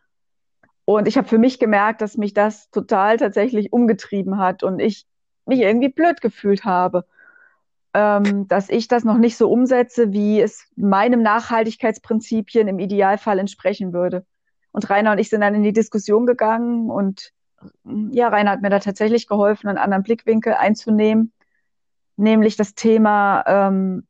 Und 0.85 1.07
ich 1.07 1.17
habe 1.17 1.29
für 1.29 1.39
mich 1.39 1.61
gemerkt, 1.61 2.01
dass 2.01 2.17
mich 2.17 2.35
das 2.35 2.71
total 2.71 3.17
tatsächlich 3.17 3.73
umgetrieben 3.73 4.39
hat 4.39 4.65
und 4.65 4.81
ich 4.81 5.07
mich 5.47 5.61
irgendwie 5.61 5.91
blöd 5.91 6.21
gefühlt 6.21 6.65
habe, 6.65 7.07
ähm, 7.95 8.49
dass 8.49 8.69
ich 8.69 8.89
das 8.89 9.05
noch 9.05 9.17
nicht 9.17 9.37
so 9.37 9.49
umsetze, 9.49 10.13
wie 10.13 10.41
es 10.41 10.67
meinem 10.75 11.23
Nachhaltigkeitsprinzipien 11.23 12.67
im 12.67 12.81
Idealfall 12.81 13.39
entsprechen 13.39 13.93
würde. 13.93 14.27
Und 14.73 14.91
Rainer 14.91 15.13
und 15.13 15.19
ich 15.19 15.31
sind 15.31 15.43
dann 15.43 15.55
in 15.55 15.63
die 15.63 15.73
Diskussion 15.73 16.27
gegangen 16.27 16.91
und 16.91 17.33
ja, 17.85 18.27
Rainer 18.29 18.53
hat 18.53 18.63
mir 18.63 18.71
da 18.71 18.81
tatsächlich 18.81 19.29
geholfen, 19.29 19.69
einen 19.69 19.79
anderen 19.79 20.03
Blickwinkel 20.03 20.55
einzunehmen, 20.55 21.33
nämlich 22.17 22.57
das 22.57 22.75
Thema 22.75 23.45
ähm, 23.47 24.07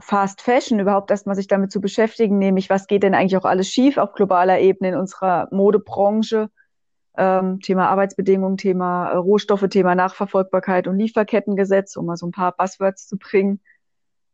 Fast 0.00 0.42
Fashion, 0.42 0.78
überhaupt 0.78 1.10
erstmal 1.10 1.34
sich 1.34 1.48
damit 1.48 1.72
zu 1.72 1.80
beschäftigen, 1.80 2.38
nämlich 2.38 2.70
was 2.70 2.86
geht 2.86 3.02
denn 3.02 3.14
eigentlich 3.14 3.36
auch 3.36 3.44
alles 3.44 3.68
schief 3.68 3.98
auf 3.98 4.12
globaler 4.12 4.60
Ebene 4.60 4.90
in 4.90 4.96
unserer 4.96 5.48
Modebranche, 5.50 6.50
ähm, 7.16 7.60
Thema 7.60 7.88
Arbeitsbedingungen, 7.88 8.56
Thema 8.56 9.10
äh, 9.10 9.16
Rohstoffe, 9.16 9.68
Thema 9.68 9.96
Nachverfolgbarkeit 9.96 10.86
und 10.86 10.98
Lieferkettengesetz, 10.98 11.96
um 11.96 12.06
mal 12.06 12.16
so 12.16 12.26
ein 12.26 12.32
paar 12.32 12.52
Buzzwords 12.52 13.08
zu 13.08 13.18
bringen. 13.18 13.60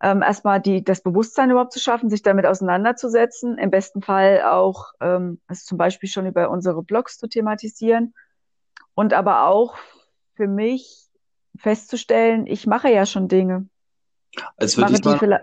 Ähm, 0.02 0.20
erstmal 0.20 0.60
die, 0.60 0.84
das 0.84 1.02
Bewusstsein 1.02 1.50
überhaupt 1.50 1.72
zu 1.72 1.80
schaffen, 1.80 2.10
sich 2.10 2.22
damit 2.22 2.44
auseinanderzusetzen, 2.44 3.56
im 3.56 3.70
besten 3.70 4.02
Fall 4.02 4.42
auch, 4.42 4.92
ähm, 5.00 5.40
also 5.46 5.64
zum 5.64 5.78
Beispiel 5.78 6.10
schon 6.10 6.26
über 6.26 6.50
unsere 6.50 6.82
Blogs 6.82 7.16
zu 7.16 7.26
thematisieren 7.26 8.12
und 8.94 9.14
aber 9.14 9.46
auch 9.46 9.76
für 10.34 10.46
mich 10.46 11.08
festzustellen, 11.56 12.46
ich 12.46 12.66
mache 12.66 12.90
ja 12.90 13.06
schon 13.06 13.28
Dinge. 13.28 13.68
Also 14.56 14.78
würde 14.78 14.94
ich 14.94 15.04
mal, 15.04 15.42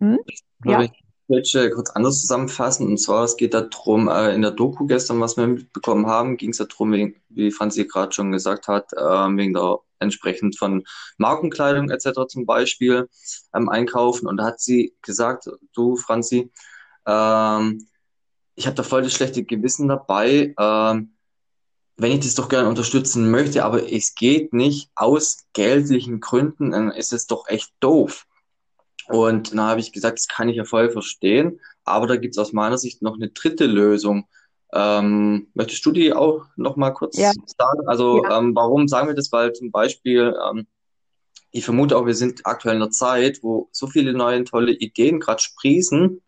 hm? 0.00 0.18
ja. 0.64 0.82
ich 0.82 1.72
kurz 1.74 1.90
anders 1.90 2.20
zusammenfassen. 2.20 2.86
Und 2.86 2.98
zwar, 2.98 3.24
es 3.24 3.36
geht 3.36 3.54
darum, 3.54 4.08
äh, 4.08 4.34
in 4.34 4.42
der 4.42 4.50
Doku 4.50 4.86
gestern, 4.86 5.20
was 5.20 5.36
wir 5.36 5.46
mitbekommen 5.46 6.06
haben, 6.06 6.36
ging 6.36 6.50
es 6.50 6.58
darum, 6.58 6.92
wegen, 6.92 7.16
wie 7.28 7.50
Franzi 7.50 7.84
gerade 7.86 8.12
schon 8.12 8.32
gesagt 8.32 8.68
hat, 8.68 8.92
äh, 8.92 8.98
wegen 8.98 9.54
der 9.54 9.78
entsprechend 10.00 10.58
von 10.58 10.84
Markenkleidung 11.18 11.90
etc. 11.90 12.26
zum 12.26 12.46
Beispiel 12.46 13.08
ähm, 13.54 13.68
einkaufen. 13.68 14.26
Und 14.26 14.38
da 14.38 14.46
hat 14.46 14.60
sie 14.60 14.94
gesagt, 15.02 15.48
du 15.74 15.96
Franzi, 15.96 16.50
ähm, 17.06 17.86
ich 18.54 18.66
habe 18.66 18.76
da 18.76 18.82
voll 18.82 19.02
das 19.02 19.12
schlechte 19.12 19.44
Gewissen 19.44 19.88
dabei, 19.88 20.54
ähm, 20.58 21.14
wenn 22.00 22.12
ich 22.12 22.20
das 22.20 22.34
doch 22.34 22.48
gerne 22.48 22.68
unterstützen 22.68 23.30
möchte, 23.30 23.64
aber 23.64 23.92
es 23.92 24.14
geht 24.14 24.54
nicht 24.54 24.90
aus 24.94 25.44
geldlichen 25.52 26.20
Gründen, 26.20 26.70
dann 26.70 26.90
ist 26.90 27.12
es 27.12 27.26
doch 27.26 27.46
echt 27.46 27.70
doof. 27.80 28.26
Und 29.06 29.52
dann 29.52 29.60
habe 29.60 29.80
ich 29.80 29.92
gesagt, 29.92 30.18
das 30.18 30.28
kann 30.28 30.48
ich 30.48 30.56
ja 30.56 30.64
voll 30.64 30.90
verstehen, 30.90 31.60
aber 31.84 32.06
da 32.06 32.16
gibt 32.16 32.34
es 32.34 32.38
aus 32.38 32.54
meiner 32.54 32.78
Sicht 32.78 33.02
noch 33.02 33.16
eine 33.16 33.28
dritte 33.28 33.66
Lösung. 33.66 34.26
Ähm, 34.72 35.48
möchtest 35.52 35.84
du 35.84 35.92
die 35.92 36.14
auch 36.14 36.46
noch 36.56 36.76
mal 36.76 36.92
kurz 36.92 37.18
ja. 37.18 37.32
sagen? 37.58 37.86
Also 37.86 38.24
ja. 38.24 38.38
ähm, 38.38 38.54
warum 38.54 38.88
sagen 38.88 39.08
wir 39.08 39.14
das? 39.14 39.30
Weil 39.30 39.52
zum 39.52 39.70
Beispiel, 39.70 40.34
ähm, 40.48 40.66
ich 41.50 41.64
vermute 41.64 41.98
auch, 41.98 42.06
wir 42.06 42.14
sind 42.14 42.46
aktuell 42.46 42.76
in 42.76 42.82
einer 42.82 42.92
Zeit, 42.92 43.40
wo 43.42 43.68
so 43.72 43.88
viele 43.88 44.14
neue 44.14 44.44
tolle 44.44 44.72
Ideen 44.72 45.20
gerade 45.20 45.42
sprießen, 45.42 46.22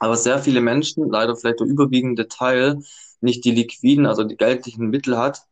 aber 0.00 0.16
sehr 0.16 0.40
viele 0.40 0.60
Menschen, 0.60 1.08
leider 1.08 1.34
vielleicht 1.34 1.60
der 1.60 1.66
überwiegende 1.66 2.28
Teil, 2.28 2.82
nicht 3.20 3.44
die 3.44 3.50
liquiden, 3.50 4.06
also 4.06 4.24
die 4.24 4.36
geldlichen 4.36 4.88
Mittel 4.88 5.18
hat, 5.18 5.42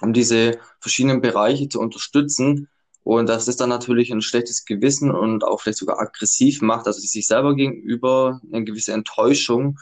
um 0.00 0.12
diese 0.12 0.58
verschiedenen 0.80 1.20
Bereiche 1.20 1.68
zu 1.68 1.80
unterstützen. 1.80 2.68
Und 3.02 3.28
das 3.28 3.48
ist 3.48 3.60
dann 3.60 3.68
natürlich 3.68 4.12
ein 4.12 4.22
schlechtes 4.22 4.64
Gewissen 4.64 5.10
und 5.10 5.44
auch 5.44 5.60
vielleicht 5.60 5.78
sogar 5.78 6.00
aggressiv 6.00 6.60
macht, 6.60 6.86
also 6.86 7.00
sich 7.00 7.26
selber 7.26 7.54
gegenüber 7.54 8.40
eine 8.52 8.64
gewisse 8.64 8.92
Enttäuschung, 8.92 9.78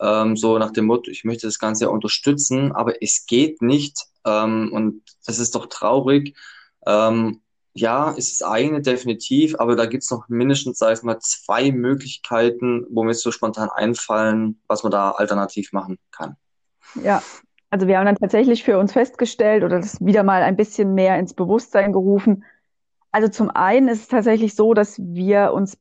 ähm, 0.00 0.36
so 0.36 0.58
nach 0.58 0.72
dem 0.72 0.86
Motto, 0.86 1.10
ich 1.10 1.24
möchte 1.24 1.46
das 1.46 1.58
Ganze 1.58 1.84
ja 1.84 1.90
unterstützen, 1.90 2.72
aber 2.72 3.02
es 3.02 3.26
geht 3.26 3.62
nicht. 3.62 4.06
Ähm, 4.24 4.70
und 4.72 5.02
das 5.26 5.38
ist 5.38 5.54
doch 5.54 5.66
traurig. 5.66 6.36
Ähm, 6.86 7.40
ja, 7.74 8.14
es 8.16 8.32
ist 8.32 8.44
eine 8.44 8.82
definitiv, 8.82 9.56
aber 9.58 9.76
da 9.76 9.86
gibt's 9.86 10.10
noch 10.10 10.28
mindestens, 10.28 10.78
sag 10.78 10.96
ich 10.96 11.02
mal, 11.02 11.18
zwei 11.20 11.72
Möglichkeiten, 11.72 12.86
wo 12.90 13.02
mir 13.04 13.14
so 13.14 13.32
spontan 13.32 13.68
einfallen, 13.70 14.60
was 14.68 14.82
man 14.84 14.92
da 14.92 15.12
alternativ 15.12 15.72
machen 15.72 15.98
kann. 16.12 16.36
Ja, 17.02 17.22
also 17.70 17.86
wir 17.88 17.98
haben 17.98 18.06
dann 18.06 18.16
tatsächlich 18.16 18.62
für 18.64 18.78
uns 18.78 18.92
festgestellt 18.92 19.64
oder 19.64 19.80
das 19.80 20.04
wieder 20.04 20.22
mal 20.22 20.42
ein 20.42 20.56
bisschen 20.56 20.94
mehr 20.94 21.18
ins 21.18 21.34
Bewusstsein 21.34 21.92
gerufen. 21.92 22.44
Also 23.10 23.28
zum 23.28 23.50
einen 23.50 23.88
ist 23.88 24.02
es 24.02 24.08
tatsächlich 24.08 24.54
so, 24.54 24.74
dass 24.74 24.98
wir 24.98 25.52
uns 25.52 25.78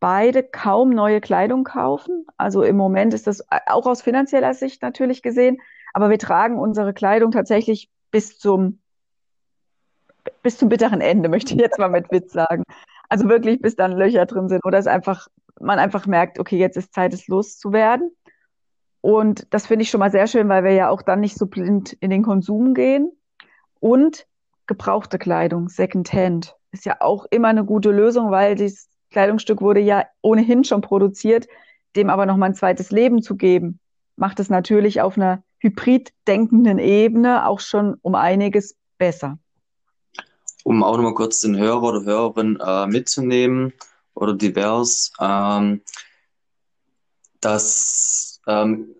beide 0.00 0.42
kaum 0.42 0.90
neue 0.90 1.20
Kleidung 1.20 1.64
kaufen. 1.64 2.26
Also 2.36 2.62
im 2.62 2.76
Moment 2.76 3.14
ist 3.14 3.26
das 3.26 3.44
auch 3.66 3.86
aus 3.86 4.02
finanzieller 4.02 4.52
Sicht 4.52 4.82
natürlich 4.82 5.22
gesehen, 5.22 5.58
aber 5.94 6.10
wir 6.10 6.18
tragen 6.18 6.58
unsere 6.58 6.92
Kleidung 6.92 7.30
tatsächlich 7.30 7.90
bis 8.10 8.38
zum 8.38 8.78
bis 10.42 10.56
zum 10.56 10.68
bitteren 10.68 11.00
Ende, 11.00 11.28
möchte 11.28 11.54
ich 11.54 11.60
jetzt 11.60 11.78
mal 11.78 11.88
mit 11.88 12.10
Witz 12.10 12.32
sagen. 12.32 12.62
Also 13.08 13.28
wirklich, 13.28 13.60
bis 13.60 13.74
dann 13.74 13.92
Löcher 13.92 14.26
drin 14.26 14.48
sind 14.48 14.64
oder 14.64 14.78
es 14.78 14.86
einfach 14.86 15.28
man 15.60 15.78
einfach 15.78 16.06
merkt, 16.06 16.38
okay, 16.38 16.58
jetzt 16.58 16.76
ist 16.76 16.92
Zeit, 16.92 17.14
es 17.14 17.28
loszuwerden. 17.28 18.10
Und 19.02 19.46
das 19.50 19.66
finde 19.66 19.82
ich 19.82 19.90
schon 19.90 20.00
mal 20.00 20.12
sehr 20.12 20.28
schön, 20.28 20.48
weil 20.48 20.64
wir 20.64 20.72
ja 20.72 20.88
auch 20.88 21.02
dann 21.02 21.20
nicht 21.20 21.36
so 21.36 21.46
blind 21.46 21.92
in 21.94 22.08
den 22.08 22.22
Konsum 22.22 22.72
gehen. 22.72 23.12
Und 23.80 24.26
gebrauchte 24.66 25.18
Kleidung, 25.18 25.68
Secondhand, 25.68 26.54
ist 26.70 26.86
ja 26.86 26.96
auch 27.00 27.26
immer 27.30 27.48
eine 27.48 27.64
gute 27.64 27.90
Lösung, 27.90 28.30
weil 28.30 28.54
dieses 28.54 28.88
Kleidungsstück 29.10 29.60
wurde 29.60 29.80
ja 29.80 30.06
ohnehin 30.22 30.64
schon 30.64 30.80
produziert, 30.80 31.48
dem 31.96 32.10
aber 32.10 32.26
nochmal 32.26 32.50
ein 32.50 32.54
zweites 32.54 32.90
Leben 32.92 33.22
zu 33.22 33.36
geben, 33.36 33.80
macht 34.16 34.40
es 34.40 34.48
natürlich 34.48 35.00
auf 35.00 35.16
einer 35.16 35.42
hybrid 35.58 36.12
denkenden 36.26 36.78
Ebene 36.78 37.46
auch 37.46 37.60
schon 37.60 37.96
um 38.02 38.14
einiges 38.14 38.76
besser. 38.98 39.38
Um 40.64 40.82
auch 40.84 40.96
nochmal 40.96 41.14
kurz 41.14 41.40
den 41.40 41.56
Hörer 41.56 41.82
oder 41.82 42.04
Hörerin 42.04 42.58
äh, 42.64 42.86
mitzunehmen 42.86 43.72
oder 44.14 44.32
divers, 44.34 45.12
ähm, 45.20 45.82
dass 47.40 48.31
ähm, 48.46 48.94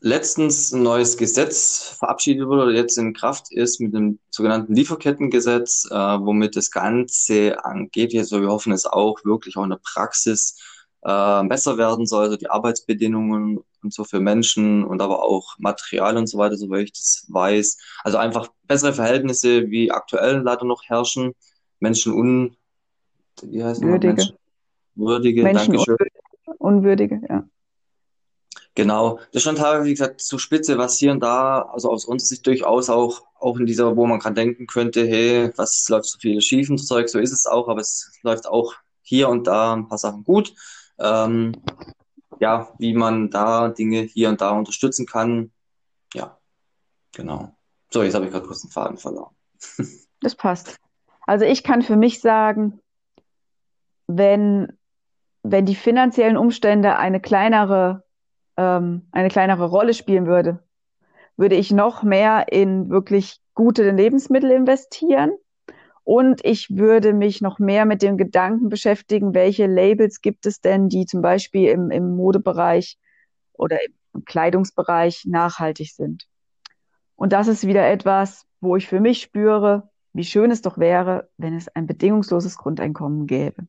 letztens 0.00 0.72
ein 0.72 0.82
neues 0.82 1.16
Gesetz 1.16 1.94
verabschiedet 1.98 2.46
wurde 2.46 2.62
oder 2.62 2.72
jetzt 2.72 2.96
in 2.96 3.12
Kraft 3.12 3.52
ist 3.52 3.80
mit 3.80 3.94
dem 3.94 4.18
sogenannten 4.30 4.74
Lieferkettengesetz, 4.74 5.86
äh, 5.90 5.94
womit 5.94 6.56
das 6.56 6.70
Ganze 6.70 7.62
angeht. 7.64 8.14
Also 8.16 8.40
wir 8.40 8.48
hoffen 8.48 8.72
es 8.72 8.86
auch 8.86 9.24
wirklich 9.24 9.56
auch 9.56 9.64
in 9.64 9.70
der 9.70 9.80
Praxis 9.82 10.58
äh, 11.02 11.44
besser 11.44 11.78
werden 11.78 12.06
soll, 12.06 12.24
also 12.24 12.36
die 12.36 12.50
Arbeitsbedingungen 12.50 13.60
und 13.82 13.94
so 13.94 14.04
für 14.04 14.20
Menschen 14.20 14.84
und 14.84 15.00
aber 15.00 15.22
auch 15.22 15.56
Material 15.58 16.16
und 16.16 16.26
so 16.26 16.38
weiter, 16.38 16.56
soweit 16.56 16.84
ich 16.84 16.92
das 16.92 17.26
weiß. 17.28 17.78
Also 18.04 18.18
einfach 18.18 18.48
bessere 18.66 18.92
Verhältnisse, 18.94 19.70
wie 19.70 19.90
aktuell 19.90 20.38
leider 20.38 20.64
noch 20.64 20.82
herrschen. 20.84 21.32
Menschen 21.78 22.12
un, 22.12 22.56
wie 23.42 23.64
heißt 23.64 23.82
Würdige. 23.82 24.14
Menschen, 24.14 24.36
würdige, 24.94 25.42
Menschen 25.42 25.72
Dankeschön. 25.72 25.96
Unwürdige, 26.58 27.20
ja. 27.28 27.44
Genau, 28.80 29.20
das 29.32 29.42
schon 29.42 29.56
teilweise, 29.56 29.84
wie 29.84 29.90
gesagt, 29.90 30.22
zu 30.22 30.38
spitze, 30.38 30.78
was 30.78 30.96
hier 30.96 31.12
und 31.12 31.20
da, 31.20 31.60
also 31.70 31.90
aus 31.90 32.06
unserer 32.06 32.28
Sicht 32.28 32.46
durchaus 32.46 32.88
auch, 32.88 33.26
auch 33.38 33.58
in 33.58 33.66
dieser, 33.66 33.94
wo 33.94 34.06
man 34.06 34.20
gerade 34.20 34.36
denken 34.36 34.66
könnte, 34.66 35.06
hey, 35.06 35.52
was 35.56 35.86
läuft 35.90 36.06
so 36.06 36.18
viel 36.18 36.40
schief 36.40 36.70
und 36.70 36.78
Zeug, 36.78 37.10
so 37.10 37.18
ist 37.18 37.30
es 37.30 37.44
auch, 37.44 37.68
aber 37.68 37.82
es 37.82 38.18
läuft 38.22 38.46
auch 38.46 38.72
hier 39.02 39.28
und 39.28 39.46
da 39.46 39.74
ein 39.74 39.86
paar 39.86 39.98
Sachen 39.98 40.24
gut. 40.24 40.54
Ähm, 40.98 41.52
ja, 42.38 42.72
wie 42.78 42.94
man 42.94 43.28
da 43.28 43.68
Dinge 43.68 44.00
hier 44.00 44.30
und 44.30 44.40
da 44.40 44.52
unterstützen 44.52 45.04
kann. 45.04 45.52
Ja, 46.14 46.38
genau. 47.12 47.54
So, 47.90 48.02
jetzt 48.02 48.14
habe 48.14 48.24
ich 48.24 48.32
gerade 48.32 48.46
kurz 48.46 48.62
den 48.62 48.70
Faden 48.70 48.96
verloren. 48.96 49.34
Das 50.22 50.34
passt. 50.34 50.76
Also 51.26 51.44
ich 51.44 51.64
kann 51.64 51.80
für 51.80 51.96
mich 51.96 52.20
sagen, 52.20 52.80
wenn, 54.06 54.72
wenn 55.42 55.66
die 55.66 55.74
finanziellen 55.74 56.36
Umstände 56.38 56.96
eine 56.96 57.20
kleinere 57.20 58.04
ähm, 58.56 59.06
eine 59.12 59.28
kleinere 59.28 59.66
Rolle 59.66 59.94
spielen 59.94 60.26
würde, 60.26 60.62
würde 61.36 61.56
ich 61.56 61.70
noch 61.70 62.02
mehr 62.02 62.46
in 62.50 62.90
wirklich 62.90 63.40
gute 63.54 63.90
Lebensmittel 63.90 64.50
investieren 64.50 65.32
und 66.04 66.44
ich 66.44 66.76
würde 66.76 67.12
mich 67.12 67.40
noch 67.40 67.58
mehr 67.58 67.84
mit 67.84 68.02
dem 68.02 68.16
Gedanken 68.16 68.68
beschäftigen, 68.68 69.34
welche 69.34 69.66
Labels 69.66 70.20
gibt 70.20 70.46
es 70.46 70.60
denn, 70.60 70.88
die 70.88 71.06
zum 71.06 71.22
Beispiel 71.22 71.68
im, 71.68 71.90
im 71.90 72.16
Modebereich 72.16 72.98
oder 73.52 73.78
im 74.12 74.24
Kleidungsbereich 74.24 75.24
nachhaltig 75.26 75.92
sind. 75.92 76.26
Und 77.16 77.32
das 77.32 77.48
ist 77.48 77.66
wieder 77.66 77.88
etwas, 77.88 78.46
wo 78.60 78.76
ich 78.76 78.88
für 78.88 78.98
mich 78.98 79.20
spüre, 79.20 79.90
wie 80.12 80.24
schön 80.24 80.50
es 80.50 80.62
doch 80.62 80.78
wäre, 80.78 81.28
wenn 81.36 81.54
es 81.54 81.68
ein 81.68 81.86
bedingungsloses 81.86 82.56
Grundeinkommen 82.56 83.26
gäbe. 83.26 83.66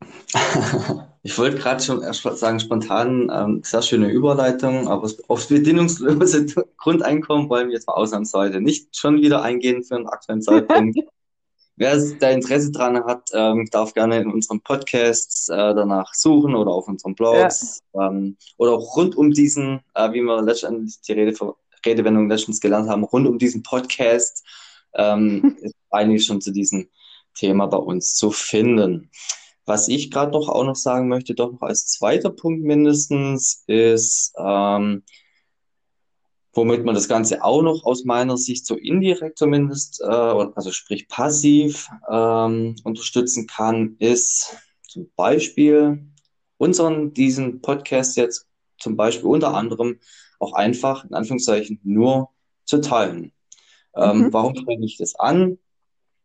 Ich 1.22 1.36
wollte 1.36 1.58
gerade 1.58 1.82
schon 1.82 2.02
erst 2.02 2.22
sagen, 2.22 2.60
spontan, 2.60 3.30
ähm, 3.30 3.60
sehr 3.62 3.82
schöne 3.82 4.08
Überleitung, 4.08 4.88
aber 4.88 5.06
aufs 5.28 5.48
bedingungslose 5.48 6.46
Grundeinkommen 6.78 7.50
wollen 7.50 7.68
wir 7.68 7.74
jetzt 7.74 7.86
mal 7.86 7.92
ausnahmsweise 7.92 8.58
nicht 8.62 8.96
schon 8.96 9.20
wieder 9.20 9.42
eingehen 9.42 9.84
für 9.84 9.96
einen 9.96 10.06
aktuellen 10.06 10.40
Zeitpunkt. 10.40 10.98
wer 11.80 11.98
da 12.20 12.30
Interesse 12.30 12.70
dran 12.72 13.02
hat, 13.04 13.30
ähm, 13.32 13.66
darf 13.70 13.94
gerne 13.94 14.20
in 14.20 14.30
unserem 14.30 14.60
Podcast 14.60 15.48
äh, 15.48 15.74
danach 15.74 16.12
suchen 16.12 16.54
oder 16.54 16.70
auf 16.72 16.86
unseren 16.86 17.14
Blogs 17.14 17.80
ja. 17.94 18.08
ähm, 18.08 18.36
oder 18.58 18.72
auch 18.72 18.96
rund 18.96 19.16
um 19.16 19.30
diesen, 19.30 19.80
äh, 19.94 20.12
wie 20.12 20.20
wir 20.20 20.42
letztendlich 20.42 21.00
die 21.00 21.12
Rede, 21.12 21.34
Redewendung 21.84 22.28
letztens 22.28 22.60
gelernt 22.60 22.90
haben, 22.90 23.02
rund 23.04 23.26
um 23.26 23.38
diesen 23.38 23.62
Podcast 23.62 24.44
ähm, 24.94 25.56
ist 25.62 25.74
eigentlich 25.90 26.26
schon 26.26 26.42
zu 26.42 26.52
diesem 26.52 26.86
Thema 27.34 27.66
bei 27.66 27.78
uns 27.78 28.14
zu 28.14 28.30
finden. 28.30 29.10
Was 29.70 29.86
ich 29.86 30.10
gerade 30.10 30.32
noch 30.32 30.48
auch 30.48 30.64
noch 30.64 30.74
sagen 30.74 31.06
möchte, 31.06 31.32
doch 31.32 31.52
noch 31.52 31.62
als 31.62 31.86
zweiter 31.86 32.30
Punkt 32.30 32.64
mindestens, 32.64 33.62
ist, 33.68 34.34
ähm, 34.36 35.04
womit 36.52 36.84
man 36.84 36.96
das 36.96 37.06
Ganze 37.06 37.44
auch 37.44 37.62
noch 37.62 37.84
aus 37.84 38.04
meiner 38.04 38.36
Sicht 38.36 38.66
so 38.66 38.74
indirekt 38.74 39.38
zumindest, 39.38 40.00
äh, 40.00 40.06
also 40.06 40.72
sprich 40.72 41.06
passiv 41.06 41.88
ähm, 42.10 42.74
unterstützen 42.82 43.46
kann, 43.46 43.94
ist 44.00 44.56
zum 44.88 45.08
Beispiel 45.14 46.04
unseren, 46.56 47.14
diesen 47.14 47.60
Podcast 47.60 48.16
jetzt 48.16 48.48
zum 48.76 48.96
Beispiel 48.96 49.30
unter 49.30 49.54
anderem 49.54 50.00
auch 50.40 50.54
einfach, 50.54 51.04
in 51.04 51.14
Anführungszeichen, 51.14 51.78
nur 51.84 52.30
zu 52.64 52.80
teilen. 52.80 53.30
Ähm, 53.94 54.18
mhm. 54.18 54.32
Warum 54.32 54.56
spreche 54.56 54.84
ich 54.84 54.96
das 54.96 55.14
an? 55.14 55.58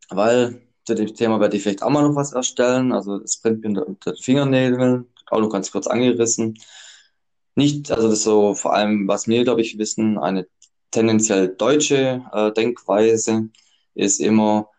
Weil 0.10 0.65
zu 0.86 0.96
dem 0.96 1.14
Thema 1.16 1.40
werde 1.40 1.58
ich 1.58 1.64
vielleicht 1.64 1.84
auch 1.84 1.90
mal 1.90 2.04
noch 2.04 2.16
was 2.16 2.34
erstellen. 2.34 2.92
Also 2.92 3.22
es 3.22 3.38
brennt 3.38 3.64
mir 3.64 3.84
unter 3.84 4.14
den 4.14 4.22
Fingernägeln, 4.22 5.08
auch 5.28 5.40
noch 5.40 5.50
ganz 5.50 5.72
kurz 5.72 5.88
angerissen. 5.88 6.60
Nicht, 7.56 7.92
also 7.92 8.10
das 8.10 8.20
ist 8.20 8.24
so 8.24 8.54
vor 8.54 8.74
allem, 8.74 9.08
was 9.08 9.28
wir, 9.28 9.44
glaube 9.44 9.62
ich, 9.62 9.78
wissen, 9.78 10.18
eine 10.18 10.48
tendenziell 10.92 11.50
deutsche 11.50 12.24
äh, 12.34 12.52
Denkweise 12.54 13.50
ist 13.96 14.20
immer, 14.20 14.70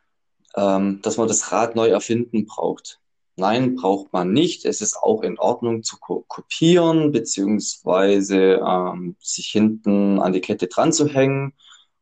ähm, 0.56 1.00
dass 1.02 1.16
man 1.16 1.28
das 1.28 1.52
Rad 1.52 1.76
neu 1.76 1.88
erfinden 1.88 2.46
braucht. 2.46 3.00
Nein, 3.36 3.74
braucht 3.76 4.12
man 4.12 4.32
nicht. 4.32 4.64
Es 4.64 4.80
ist 4.80 4.96
auch 4.96 5.22
in 5.22 5.38
Ordnung 5.38 5.82
zu 5.82 5.98
ko 5.98 6.24
kopieren, 6.28 7.12
beziehungsweise 7.12 8.60
ähm, 8.66 9.16
sich 9.20 9.48
hinten 9.48 10.20
an 10.20 10.32
die 10.32 10.40
Kette 10.40 10.68
dran 10.68 10.92
zu 10.92 11.06
hängen 11.08 11.52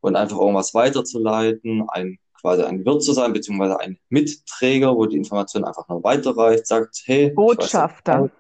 und 0.00 0.16
einfach 0.16 0.38
irgendwas 0.38 0.74
weiterzuleiten, 0.74 1.88
ein 1.88 2.18
quasi 2.44 2.62
ein 2.62 2.84
Wirt 2.84 3.02
zu 3.02 3.14
sein, 3.14 3.32
beziehungsweise 3.32 3.80
ein 3.80 3.98
Mitträger, 4.10 4.94
wo 4.94 5.06
die 5.06 5.16
Information 5.16 5.64
einfach 5.64 5.88
nur 5.88 6.04
weiterreicht, 6.04 6.66
sagt, 6.66 7.02
hey, 7.06 7.30
Botschafter. 7.30 8.30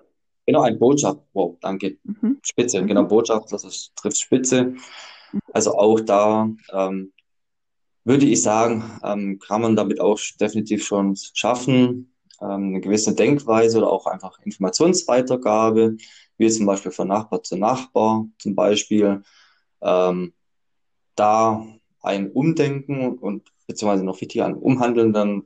Genau, 0.44 0.60
ein 0.60 0.78
Botschafter. 0.78 1.22
Wow, 1.32 1.56
danke. 1.62 1.96
Mhm. 2.02 2.38
Spitze, 2.42 2.82
mhm. 2.82 2.86
genau, 2.86 3.04
Botschafter, 3.04 3.56
das 3.56 3.92
trifft 3.96 4.20
Spitze. 4.20 4.74
Also 5.54 5.78
auch 5.78 6.00
da 6.00 6.50
ähm, 6.70 7.14
würde 8.04 8.26
ich 8.26 8.42
sagen, 8.42 8.84
ähm, 9.02 9.38
kann 9.38 9.62
man 9.62 9.74
damit 9.74 10.00
auch 10.00 10.20
definitiv 10.38 10.84
schon 10.84 11.16
schaffen, 11.32 12.12
ähm, 12.42 12.68
eine 12.68 12.80
gewisse 12.82 13.14
Denkweise 13.14 13.78
oder 13.78 13.90
auch 13.90 14.04
einfach 14.04 14.38
Informationsweitergabe, 14.40 15.96
wie 16.36 16.50
zum 16.50 16.66
Beispiel 16.66 16.92
von 16.92 17.08
Nachbar 17.08 17.42
zu 17.42 17.56
Nachbar 17.56 18.26
zum 18.38 18.54
Beispiel, 18.54 19.22
ähm, 19.80 20.34
da 21.16 21.66
ein 22.02 22.30
Umdenken 22.30 23.16
und 23.16 23.53
beziehungsweise 23.66 24.04
noch 24.04 24.20
wichtiger 24.20 24.46
ein 24.46 24.54
Umhandeln 24.54 25.12
dann 25.12 25.42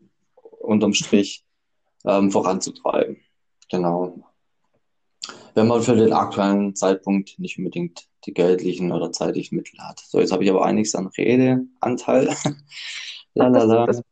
unterm 0.60 0.94
Strich 0.94 1.44
ähm, 2.04 2.30
voranzutreiben. 2.30 3.18
Genau. 3.70 4.24
Wenn 5.54 5.66
man 5.66 5.82
für 5.82 5.96
den 5.96 6.12
aktuellen 6.12 6.74
Zeitpunkt 6.74 7.38
nicht 7.38 7.58
unbedingt 7.58 8.08
die 8.24 8.34
geldlichen 8.34 8.92
oder 8.92 9.12
zeitlichen 9.12 9.56
Mittel 9.56 9.78
hat. 9.80 10.00
So, 10.00 10.20
jetzt 10.20 10.32
habe 10.32 10.44
ich 10.44 10.50
aber 10.50 10.64
einiges 10.64 10.94
an 10.94 11.06
Redeanteil. 11.06 12.34
Lalala. 13.34 13.86
Das, 13.86 14.02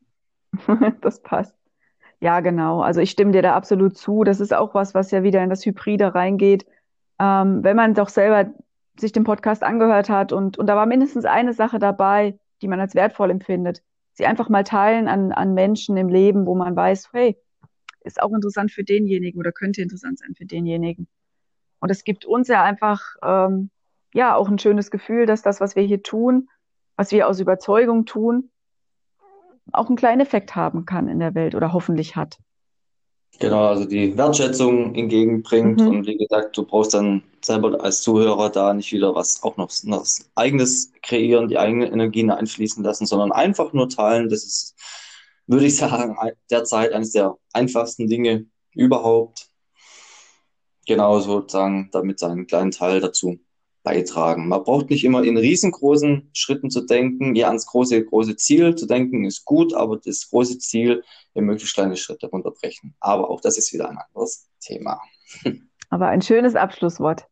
das, 0.66 0.78
das 1.00 1.22
passt. 1.22 1.54
Ja, 2.20 2.40
genau. 2.40 2.80
Also 2.80 3.00
ich 3.00 3.10
stimme 3.10 3.32
dir 3.32 3.42
da 3.42 3.54
absolut 3.54 3.96
zu. 3.96 4.24
Das 4.24 4.40
ist 4.40 4.54
auch 4.54 4.74
was, 4.74 4.94
was 4.94 5.10
ja 5.10 5.22
wieder 5.22 5.42
in 5.42 5.50
das 5.50 5.64
Hybride 5.66 6.14
reingeht. 6.14 6.66
Ähm, 7.18 7.62
wenn 7.62 7.76
man 7.76 7.94
doch 7.94 8.08
selber 8.08 8.50
sich 8.98 9.12
den 9.12 9.24
Podcast 9.24 9.62
angehört 9.62 10.08
hat 10.08 10.32
und, 10.32 10.58
und 10.58 10.66
da 10.66 10.76
war 10.76 10.86
mindestens 10.86 11.24
eine 11.26 11.52
Sache 11.52 11.78
dabei, 11.78 12.38
die 12.62 12.68
man 12.68 12.80
als 12.80 12.94
wertvoll 12.94 13.30
empfindet, 13.30 13.82
sie 14.16 14.26
einfach 14.26 14.48
mal 14.48 14.64
teilen 14.64 15.08
an, 15.08 15.32
an 15.32 15.54
Menschen 15.54 15.96
im 15.96 16.08
Leben, 16.08 16.46
wo 16.46 16.54
man 16.54 16.74
weiß, 16.74 17.10
hey, 17.12 17.36
ist 18.00 18.22
auch 18.22 18.32
interessant 18.32 18.72
für 18.72 18.84
denjenigen 18.84 19.38
oder 19.38 19.52
könnte 19.52 19.82
interessant 19.82 20.18
sein 20.18 20.34
für 20.34 20.46
denjenigen. 20.46 21.06
Und 21.80 21.90
es 21.90 22.04
gibt 22.04 22.24
uns 22.24 22.48
ja 22.48 22.62
einfach, 22.62 23.16
ähm, 23.22 23.70
ja, 24.14 24.34
auch 24.34 24.48
ein 24.48 24.58
schönes 24.58 24.90
Gefühl, 24.90 25.26
dass 25.26 25.42
das, 25.42 25.60
was 25.60 25.76
wir 25.76 25.82
hier 25.82 26.02
tun, 26.02 26.48
was 26.96 27.12
wir 27.12 27.28
aus 27.28 27.40
Überzeugung 27.40 28.06
tun, 28.06 28.50
auch 29.72 29.88
einen 29.88 29.96
kleinen 29.96 30.20
Effekt 30.20 30.56
haben 30.56 30.86
kann 30.86 31.08
in 31.08 31.18
der 31.18 31.34
Welt 31.34 31.54
oder 31.54 31.72
hoffentlich 31.72 32.16
hat. 32.16 32.38
Genau, 33.38 33.66
also 33.66 33.84
die 33.84 34.16
Wertschätzung 34.16 34.94
entgegenbringt 34.94 35.80
mhm. 35.80 35.88
und 35.88 36.06
wie 36.06 36.16
gesagt, 36.16 36.56
du 36.56 36.64
brauchst 36.64 36.94
dann 36.94 37.22
selber 37.46 37.80
als 37.82 38.02
Zuhörer 38.02 38.50
da 38.50 38.74
nicht 38.74 38.92
wieder 38.92 39.14
was 39.14 39.42
auch 39.42 39.56
noch, 39.56 39.70
noch 39.84 40.06
eigenes 40.34 40.92
kreieren, 41.02 41.48
die 41.48 41.58
eigene 41.58 41.90
Energien 41.90 42.30
einfließen 42.30 42.82
lassen, 42.82 43.06
sondern 43.06 43.32
einfach 43.32 43.72
nur 43.72 43.88
teilen. 43.88 44.28
Das 44.28 44.44
ist, 44.44 44.74
würde 45.46 45.66
ich 45.66 45.76
sagen, 45.76 46.16
derzeit 46.50 46.92
eines 46.92 47.12
der 47.12 47.36
einfachsten 47.52 48.08
Dinge 48.08 48.46
überhaupt. 48.72 49.48
Genau 50.86 51.18
sozusagen 51.20 51.88
damit 51.92 52.20
seinen 52.20 52.46
kleinen 52.46 52.70
Teil 52.70 53.00
dazu 53.00 53.38
beitragen. 53.82 54.48
Man 54.48 54.64
braucht 54.64 54.90
nicht 54.90 55.04
immer 55.04 55.22
in 55.22 55.36
riesengroßen 55.36 56.30
Schritten 56.32 56.70
zu 56.70 56.82
denken. 56.82 57.36
Ja, 57.36 57.48
ans 57.48 57.66
große, 57.66 58.04
große 58.04 58.36
Ziel 58.36 58.74
zu 58.74 58.86
denken 58.86 59.24
ist 59.24 59.44
gut, 59.44 59.74
aber 59.74 59.96
das 59.96 60.28
große 60.28 60.58
Ziel 60.58 61.04
in 61.34 61.44
möglichst 61.44 61.74
kleine 61.74 61.96
Schritte 61.96 62.26
runterbrechen. 62.26 62.96
Aber 63.00 63.30
auch 63.30 63.40
das 63.40 63.58
ist 63.58 63.72
wieder 63.72 63.88
ein 63.88 63.98
anderes 63.98 64.48
Thema. 64.60 65.00
Aber 65.88 66.08
ein 66.08 66.20
schönes 66.20 66.56
Abschlusswort. 66.56 67.28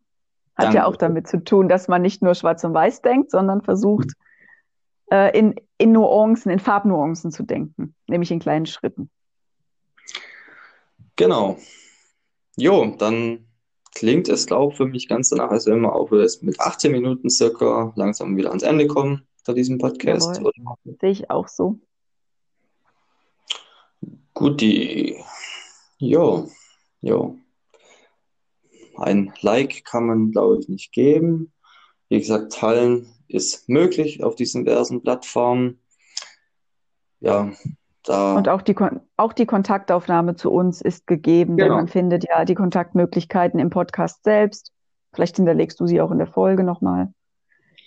Hat 0.57 0.67
Danke. 0.67 0.79
ja 0.79 0.87
auch 0.87 0.97
damit 0.97 1.27
zu 1.27 1.43
tun, 1.43 1.69
dass 1.69 1.89
man 1.89 2.03
nicht 2.03 2.23
nur 2.23 2.35
schwarz 2.35 2.63
und 2.65 2.75
weiß 2.75 3.03
denkt, 3.03 3.31
sondern 3.31 3.63
versucht, 3.63 4.13
äh, 5.11 5.37
in, 5.37 5.55
in 5.79 5.93
Nuancen, 5.93 6.51
in 6.51 6.61
Farbnuancen 6.61 7.33
zu 7.33 7.43
denken, 7.43 7.95
nämlich 8.07 8.31
in 8.31 8.39
kleinen 8.39 8.67
Schritten. 8.67 9.11
Genau. 11.17 11.59
Jo, 12.57 12.95
dann 12.99 13.47
klingt 13.95 14.29
es, 14.29 14.47
glaube 14.47 14.73
ich, 14.73 14.77
für 14.77 14.87
mich 14.87 15.09
ganz 15.09 15.31
danach, 15.31 15.51
als 15.51 15.67
wenn 15.67 15.81
wir 15.81 15.95
auch 15.95 16.11
jetzt 16.13 16.43
mit 16.43 16.61
18 16.61 16.93
Minuten 16.93 17.31
circa 17.31 17.93
langsam 17.97 18.37
wieder 18.37 18.51
ans 18.51 18.63
Ende 18.63 18.87
kommen 18.87 19.27
bei 19.47 19.53
diesem 19.53 19.79
Podcast. 19.79 20.41
Sehe 21.01 21.11
ich 21.11 21.31
auch 21.31 21.49
so. 21.49 21.79
Guti. 24.35 25.17
Jo, 25.99 26.49
jo. 27.01 27.39
Ein 28.97 29.33
Like 29.41 29.85
kann 29.85 30.07
man, 30.07 30.31
glaube 30.31 30.59
ich, 30.61 30.69
nicht 30.69 30.93
geben. 30.93 31.53
Wie 32.09 32.19
gesagt, 32.19 32.53
teilen 32.53 33.07
ist 33.29 33.69
möglich 33.69 34.23
auf 34.23 34.35
diesen 34.35 34.65
diversen 34.65 35.03
Plattformen. 35.03 35.81
Ja, 37.21 37.53
da 38.05 38.35
und 38.37 38.49
auch 38.49 38.61
die, 38.63 38.77
auch 39.17 39.33
die 39.33 39.47
Kontaktaufnahme 39.47 40.37
zu 40.37 40.51
uns 40.51 40.83
ist 40.83 41.07
gegeben, 41.07 41.57
genau. 41.57 41.69
denn 41.69 41.77
man 41.77 41.89
findet 41.89 42.27
ja 42.29 42.45
die 42.45 42.55
Kontaktmöglichkeiten 42.55 43.59
im 43.59 43.71
Podcast 43.71 44.23
selbst. 44.25 44.73
Vielleicht 45.15 45.37
hinterlegst 45.37 45.81
du 45.81 45.87
sie 45.87 46.01
auch 46.01 46.11
in 46.11 46.19
der 46.19 46.27
Folge 46.27 46.65
nochmal 46.65 47.13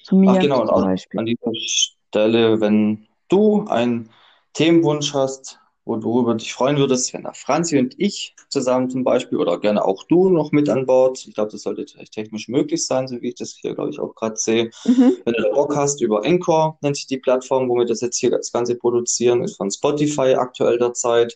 zu 0.03 0.15
mir 0.15 0.31
Ach, 0.31 0.39
genau, 0.39 0.65
zum 0.65 0.85
Beispiel. 0.85 1.19
An 1.19 1.25
dieser 1.25 1.51
Stelle, 1.53 2.61
wenn 2.61 3.07
du 3.27 3.65
einen 3.67 4.09
Themenwunsch 4.53 5.13
hast, 5.13 5.59
worüber 5.87 6.35
dich 6.35 6.53
freuen 6.53 6.77
würdest, 6.77 7.13
wenn 7.13 7.23
da 7.23 7.33
Franzi 7.33 7.77
und 7.77 7.95
ich 7.97 8.35
zusammen 8.49 8.89
zum 8.89 9.03
Beispiel 9.03 9.37
oder 9.37 9.59
gerne 9.59 9.83
auch 9.83 10.03
du 10.03 10.29
noch 10.29 10.51
mit 10.51 10.69
an 10.69 10.85
Bord. 10.85 11.25
Ich 11.27 11.33
glaube, 11.33 11.51
das 11.51 11.61
sollte 11.61 11.85
technisch 11.85 12.47
möglich 12.47 12.85
sein, 12.85 13.07
so 13.07 13.21
wie 13.21 13.29
ich 13.29 13.35
das 13.35 13.57
hier, 13.59 13.73
glaube 13.73 13.89
ich, 13.91 13.99
auch 13.99 14.13
gerade 14.15 14.35
sehe. 14.37 14.69
Mhm. 14.85 15.17
Wenn 15.25 15.33
du 15.33 15.51
Bock 15.53 15.75
hast, 15.75 16.01
über 16.01 16.25
Encore 16.25 16.77
nennt 16.81 16.97
sich 16.97 17.07
die 17.07 17.17
Plattform, 17.17 17.69
wo 17.69 17.75
wir 17.75 17.85
das 17.85 18.01
jetzt 18.01 18.17
hier 18.17 18.31
das 18.31 18.51
Ganze 18.51 18.75
produzieren, 18.75 19.43
ist 19.43 19.57
von 19.57 19.71
Spotify 19.71 20.35
aktuell 20.35 20.77
derzeit. 20.77 21.33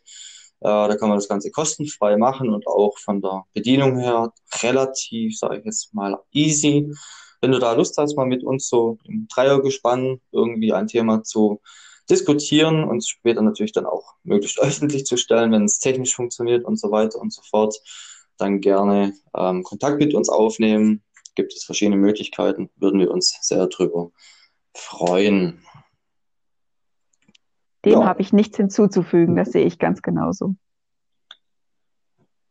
Äh, 0.60 0.68
da 0.68 0.96
kann 0.96 1.10
man 1.10 1.18
das 1.18 1.28
Ganze 1.28 1.50
kostenfrei 1.50 2.18
machen 2.18 2.54
und 2.54 2.68
auch 2.68 2.98
von 3.00 3.22
der 3.22 3.46
Bedienung 3.54 3.98
her 3.98 4.32
relativ, 4.62 5.38
sage 5.38 5.60
ich 5.60 5.66
jetzt 5.66 5.94
mal, 5.94 6.20
easy. 6.32 6.94
Wenn 7.42 7.52
du 7.52 7.60
da 7.60 7.74
Lust 7.74 7.98
hast, 7.98 8.16
mal 8.16 8.28
mit 8.28 8.44
uns 8.44 8.70
so 8.70 9.00
im 9.06 9.28
Dreiergespann 9.28 10.22
irgendwie 10.32 10.74
ein 10.74 10.88
Thema 10.88 11.24
zu 11.24 11.60
diskutieren 12.10 12.84
und 12.84 13.08
später 13.08 13.42
natürlich 13.42 13.72
dann 13.72 13.86
auch 13.86 14.16
möglichst 14.24 14.60
öffentlich 14.62 15.06
zu 15.06 15.18
stellen, 15.18 15.52
wenn 15.52 15.66
es 15.66 15.80
technisch 15.80 16.16
funktioniert 16.16 16.66
und 16.66 16.80
so 16.80 16.92
weiter 16.92 17.20
und 17.20 17.34
so 17.34 17.42
fort, 17.42 17.76
dann 18.38 18.60
gerne 18.60 19.14
ähm, 19.36 19.64
Kontakt 19.64 20.00
mit 20.00 20.14
uns 20.14 20.30
aufnehmen. 20.30 21.04
Gibt 21.36 21.54
es 21.54 21.64
verschiedene 21.64 21.98
Möglichkeiten, 21.98 22.70
würden 22.76 23.00
wir 23.00 23.12
uns 23.12 23.38
sehr 23.42 23.68
drüber 23.68 24.12
freuen. 24.74 25.64
Dem 27.86 27.94
ja. 27.94 28.06
habe 28.06 28.22
ich 28.22 28.34
nichts 28.34 28.58
hinzuzufügen, 28.58 29.36
das 29.36 29.52
sehe 29.52 29.66
ich 29.66 29.80
ganz 29.80 30.02
genauso. 30.02 30.56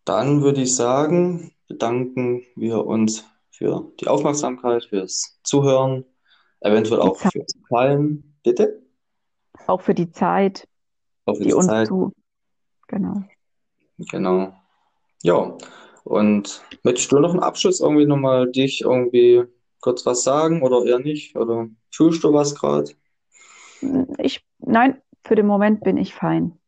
Dann 0.05 0.43
würde 0.43 0.63
ich 0.63 0.75
sagen, 0.75 1.53
bedanken 1.69 2.43
wir 2.57 2.85
uns 2.87 3.25
für 3.51 3.93
die 4.01 4.09
Aufmerksamkeit, 4.09 4.87
fürs 4.87 5.39
Zuhören, 5.45 6.05
eventuell 6.61 7.01
auch 7.01 7.17
fürs 7.17 7.55
Fallen. 7.69 8.35
Bitte? 8.43 8.83
Auch 9.67 9.81
für 9.81 9.95
die 9.95 10.11
Zeit. 10.11 10.67
Auf 11.27 11.39
die 11.39 11.45
die 11.45 11.55
uns 11.55 11.67
Zeit. 11.67 11.89
zu, 11.89 12.13
genau. 12.89 13.23
Genau. 13.99 14.53
Ja. 15.23 15.57
Und 16.05 16.63
möchtest 16.83 17.13
du 17.13 17.19
noch 17.19 17.31
einen 17.31 17.43
Abschluss 17.43 17.81
irgendwie 17.81 18.07
nochmal 18.07 18.51
dich 18.51 18.81
irgendwie 18.81 19.45
kurz 19.81 20.05
was 20.07 20.23
sagen 20.23 20.63
oder 20.63 20.85
eher 20.85 20.99
nicht? 20.99 21.37
Oder 21.37 21.69
tust 21.91 22.25
du 22.25 22.33
was 22.33 22.55
gerade? 22.55 22.91
Ich, 24.19 24.45
nein, 24.59 25.01
für 25.25 25.35
den 25.35 25.47
Moment 25.47 25.83
bin 25.83 25.97
ich 25.97 26.15
fein. 26.15 26.59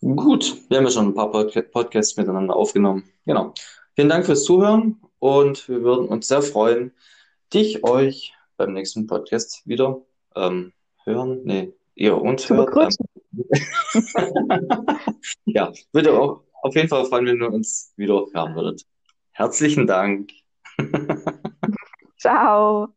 Gut, 0.00 0.56
wir 0.68 0.78
haben 0.78 0.84
ja 0.84 0.90
schon 0.90 1.08
ein 1.08 1.14
paar 1.14 1.30
Podca- 1.32 1.62
Podcasts 1.62 2.16
miteinander 2.16 2.56
aufgenommen. 2.56 3.04
Genau. 3.24 3.54
Vielen 3.94 4.08
Dank 4.08 4.26
fürs 4.26 4.44
Zuhören 4.44 5.00
und 5.18 5.68
wir 5.68 5.82
würden 5.82 6.08
uns 6.08 6.26
sehr 6.26 6.42
freuen, 6.42 6.92
dich, 7.52 7.84
euch 7.84 8.34
beim 8.56 8.72
nächsten 8.72 9.06
Podcast 9.06 9.62
wieder 9.66 10.00
ähm, 10.34 10.72
hören. 11.04 11.40
Nee, 11.44 11.72
ihr 11.94 12.16
uns 12.16 12.42
Zu 12.42 12.56
hört. 12.56 12.66
begrüßen. 12.66 13.06
Ja, 15.46 15.72
würde 15.92 16.12
auch 16.18 16.44
auf 16.62 16.74
jeden 16.76 16.88
Fall 16.88 17.04
freuen, 17.06 17.26
wenn 17.26 17.40
ihr 17.40 17.52
uns 17.52 17.92
wieder 17.96 18.26
hören 18.32 18.54
würdet. 18.54 18.82
Herzlichen 19.32 19.86
Dank. 19.86 20.30
Ciao. 22.18 22.94